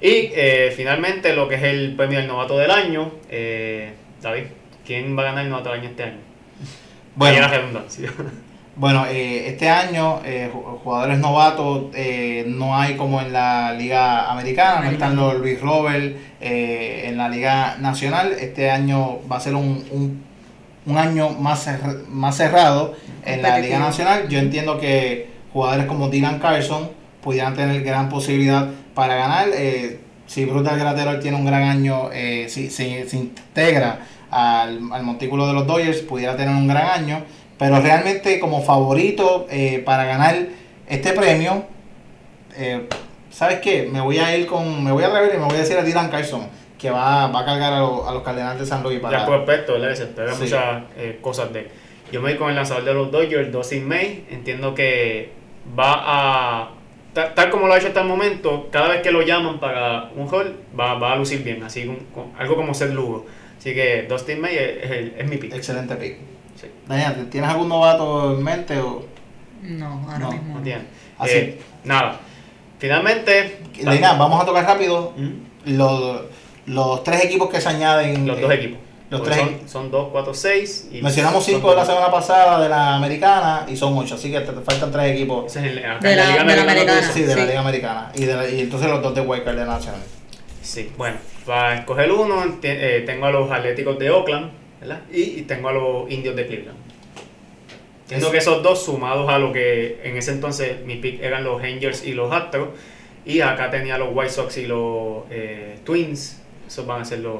[0.00, 3.92] Y eh, finalmente lo que es el premio al novato del año, eh,
[4.22, 4.44] David,
[4.86, 6.18] ¿quién va a ganar el novato del año este año?
[7.16, 8.10] Bueno, la redundancia.
[8.78, 14.30] Bueno, eh, este año eh, ju- jugadores novatos eh, no hay como en la liga
[14.30, 18.32] americana, no están los Luis Robert eh, en la liga nacional.
[18.38, 20.22] Este año va a ser un, un,
[20.86, 21.68] un año más,
[22.08, 24.28] más cerrado en la liga nacional.
[24.28, 26.88] Yo entiendo que jugadores como Dylan Carlson
[27.20, 29.48] pudieran tener gran posibilidad para ganar.
[29.54, 33.98] Eh, si Brutal Gratero tiene un gran año, eh, si si- se integra
[34.30, 37.24] al, al montículo de los Dodgers, pudiera tener un gran año.
[37.58, 40.36] Pero realmente como favorito eh, para ganar
[40.88, 41.64] este premio,
[42.56, 42.86] eh,
[43.30, 43.88] ¿sabes qué?
[43.90, 45.82] Me voy a ir con, me voy a rever y me voy a decir a
[45.82, 46.46] Dylan Carlson,
[46.78, 49.18] que va, va a cargar a, los- a los Cardenales de San Luis para...
[49.20, 49.90] Ya prospecto, ¿verdad?
[49.90, 50.42] Que se espera Sí.
[50.44, 51.68] muchas eh, cosas de él.
[52.12, 54.24] Yo me voy con el lanzador de los Dodgers, Dustin May.
[54.30, 55.30] Entiendo que
[55.78, 56.70] va a.
[57.12, 60.10] ta- Tal como lo ha hecho hasta el momento, cada vez que lo llaman para
[60.16, 61.62] un rol, va, va a lucir bien.
[61.64, 63.26] Así con- con- algo como Seth Lugo.
[63.58, 65.52] Así que Dustin May es, es el- es mi pick.
[65.54, 66.16] Excelente pick.
[66.88, 68.78] Daniel, ¿tienes algún novato en mente?
[68.80, 69.04] O...
[69.62, 70.58] no ahora No, mismo ¿me no.
[70.58, 70.86] entiendes?
[71.18, 71.32] Así.
[71.36, 72.18] Eh, nada.
[72.78, 73.58] Finalmente.
[73.82, 75.76] Daniel, vamos a tocar rápido ¿Mm?
[75.76, 76.20] los,
[76.66, 78.26] los tres equipos que se añaden.
[78.26, 78.78] Los eh, dos equipos.
[79.10, 80.88] los tres- Son, son 2, 4, 6.
[80.92, 84.40] Y Mencionamos cinco de la semana pasada de la americana y son ocho, así que
[84.40, 85.46] te, te faltan tres equipos.
[85.46, 87.44] Ese es el, acá De en la- de la Americana Sí, de la.
[87.44, 88.12] Liga Americana.
[88.14, 90.00] Y, de la- y entonces los dos de Wildcard de la Nacional.
[90.62, 91.16] Sí, bueno,
[91.46, 94.50] para escoger uno, eh, tengo a los Atléticos de Oakland,
[94.80, 95.00] ¿verdad?
[95.12, 96.78] Y, y tengo a los Indios de Cleveland.
[98.04, 101.62] Entiendo que esos dos sumados a lo que en ese entonces mi pick eran los
[101.62, 102.68] Angels y los Astros,
[103.26, 107.36] y acá tenía los White Sox y los eh, Twins, esos van a ser los,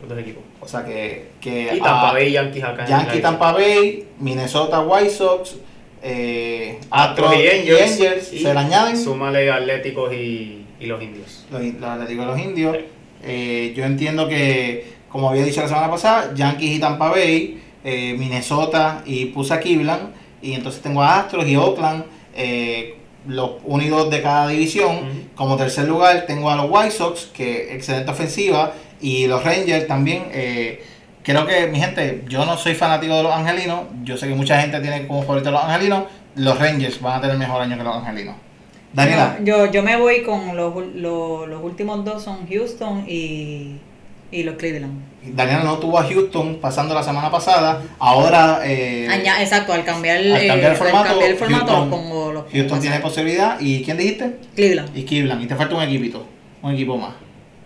[0.00, 0.42] los dos equipos.
[0.60, 1.26] O sea que.
[1.40, 2.82] que Y Tampa Bay y Yankees acá.
[2.84, 5.56] en Yankee, la- Tampa Bay, Minnesota White Sox,
[6.02, 8.26] eh, Astros y Angels.
[8.26, 11.46] se le añaden Súmale Atléticos y, y los Indios.
[11.52, 12.76] los, los Atléticos de los Indios.
[13.22, 18.14] Eh, yo entiendo que, como había dicho la semana pasada, Yankees y Tampa Bay eh,
[18.18, 20.12] Minnesota y puse a Cleveland.
[20.42, 22.04] Y entonces tengo a Astros y Oakland,
[22.34, 22.96] eh,
[23.26, 25.28] los unidos de cada división.
[25.34, 28.72] Como tercer lugar tengo a los White Sox, que excelente ofensiva.
[29.00, 30.28] Y los Rangers también.
[30.32, 30.82] eh,
[31.22, 33.80] creo que, mi gente, yo no soy fanático de los angelinos.
[34.04, 36.04] Yo sé que mucha gente tiene como favorito a los angelinos.
[36.36, 38.36] Los Rangers van a tener mejor año que los angelinos.
[38.92, 39.38] Daniela.
[39.40, 43.76] Yo, yo, yo me voy con los, los, los últimos dos son Houston y,
[44.30, 45.10] y los Cleveland.
[45.22, 47.82] Daniela no tuvo a Houston pasando la semana pasada.
[47.98, 48.60] Ahora.
[48.64, 51.90] eh, Aña- exacto, al cambiar, al eh, cambiar el al formato, cambiar el formato Houston,
[51.90, 53.60] los pongo los pongo Houston tiene posibilidad.
[53.60, 54.36] ¿Y quién dijiste?
[54.56, 54.96] Cleveland.
[54.96, 55.42] Y Cleveland.
[55.42, 56.24] Y te falta un equipito.
[56.62, 57.12] Un equipo más.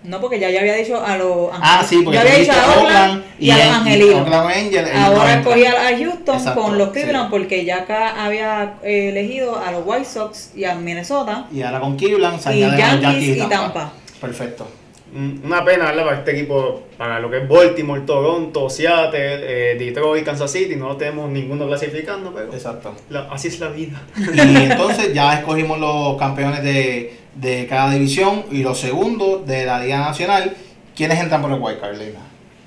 [0.02, 2.76] No, porque ya yo había dicho a los Ah, sí, porque tú había dicho a
[2.78, 4.28] Oakland y, a los An- Angelinos.
[4.28, 5.38] Ahora 90.
[5.40, 6.92] escogí a, Houston Exacto, con los sí.
[6.92, 11.46] Cleveland porque ya acá había eh, elegido a los White Sox y a Minnesota.
[11.50, 13.92] Y ahora con Cleveland se Y los Yankees Yankees y Tampa.
[14.20, 14.68] Perfecto.
[15.14, 16.04] Mm, Una pena, ¿verdad?
[16.06, 20.96] Para este equipo, para lo que es Baltimore, Toronto, Seattle, eh, Detroit, Kansas City, no
[20.96, 22.92] tenemos ninguno clasificando, pero Exacto.
[23.10, 24.02] la- así es la vida.
[24.34, 24.40] Y
[24.70, 29.98] entonces ya escogimos los campeones de, de cada división y los segundos de la Liga
[29.98, 30.56] Nacional.
[30.96, 32.18] ¿Quiénes entran por el White Card, Leila?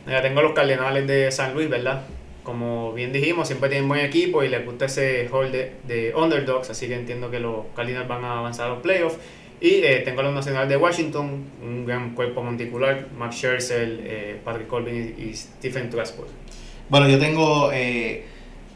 [0.06, 2.04] Mira, tengo los Cardenales de San Luis, ¿verdad?
[2.43, 6.70] Como bien dijimos, siempre tienen buen equipo y les gusta ese hall de, de underdogs,
[6.70, 9.18] así que entiendo que los Cardinals van a avanzar a los playoffs.
[9.60, 14.41] Y eh, tengo a los Nacionales de Washington, un gran cuerpo monticular, Max Scherzer, eh,
[14.45, 16.30] Patrick Colvin y, y Stephen Strasburg.
[16.89, 18.26] Bueno, yo tengo, eh,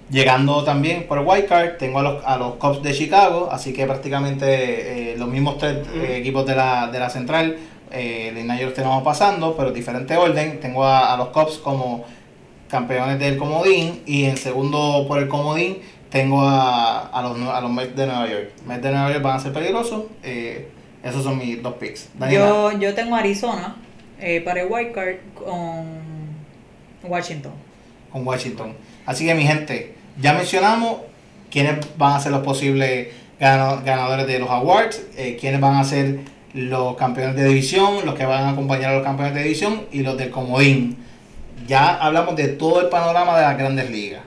[0.09, 3.73] llegando también por el White Card, tengo a los, a los Cubs de Chicago, así
[3.73, 7.57] que prácticamente eh, los mismos tres equipos de la, de la central,
[7.91, 10.61] de New York tenemos pasando, pero en diferente orden.
[10.61, 12.05] Tengo a, a los Cubs como
[12.69, 15.79] campeones del comodín y en segundo por el comodín
[16.11, 18.49] tengo a, a, los, a los Mets de Nueva York.
[18.67, 20.03] Mets de Nueva York van a ser peligrosos.
[20.21, 20.67] eh,
[21.03, 22.09] esos son mis dos picks.
[22.29, 23.75] Yo, yo tengo Arizona
[24.19, 25.85] eh, para el White Card con
[27.03, 27.53] Washington.
[28.11, 28.73] con Washington.
[29.07, 30.97] Así que mi gente, ya mencionamos
[31.49, 33.07] quiénes van a ser los posibles
[33.39, 36.19] ganadores de los awards, eh, quiénes van a ser
[36.53, 40.03] los campeones de división, los que van a acompañar a los campeones de división y
[40.03, 40.97] los del comodín.
[41.67, 44.21] Ya hablamos de todo el panorama de las grandes ligas.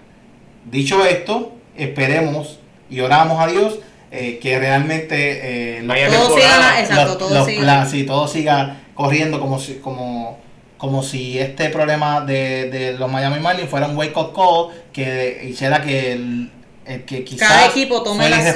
[0.69, 2.59] Dicho esto, esperemos
[2.91, 3.79] y oramos a Dios
[4.11, 5.97] eh, que realmente eh, los-
[6.29, 7.61] Todo siga, exacto, los- todo los siga.
[7.63, 10.39] plan- sí, todo siga corriendo como si, como,
[10.79, 15.45] como si este problema de, de los Miami Marlins fuera un wake up call que
[15.51, 16.51] hiciera que el,
[16.87, 18.49] el que quizás Cada equipo tome la,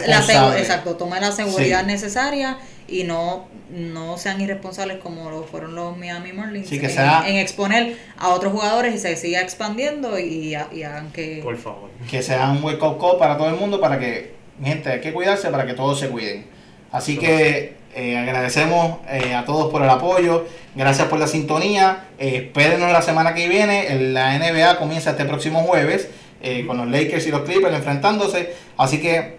[0.56, 1.86] exacto, tome la seguridad Sí.
[1.86, 2.58] necesaria
[2.88, 7.28] y no, no sean irresponsables como lo fueron los Miami Marlins Sí, que en, sea-
[7.28, 11.90] en exponer a otros jugadores y se siga expandiendo y, y hagan que Por favor.
[12.10, 15.00] que sea un wake up call para todo el mundo para que, mi gente, hay
[15.00, 16.46] que cuidarse para que todos se cuiden.
[16.90, 22.36] Así que eh, agradecemos eh, a todos por el apoyo, gracias por la sintonía, eh,
[22.46, 26.08] espérenos la semana que viene, la NBA comienza este próximo jueves
[26.40, 29.36] eh, con los Lakers y los Clippers enfrentándose, así que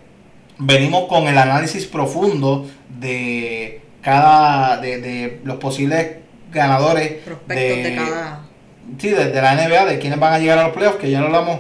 [0.60, 6.18] venimos con el análisis profundo de cada, de, de los posibles
[6.52, 8.42] ganadores prospectos de, cada
[8.98, 11.20] sí, de, de la NBA, de quiénes van a llegar a los playoffs, que ya
[11.20, 11.60] lo hablamos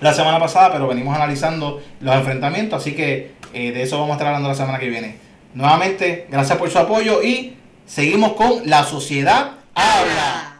[0.00, 4.14] la semana pasada, pero venimos analizando los enfrentamientos, así que eh, de eso vamos a
[4.14, 5.16] estar hablando la semana que viene.
[5.54, 10.55] Nuevamente, gracias por su apoyo y seguimos con La Sociedad Habla.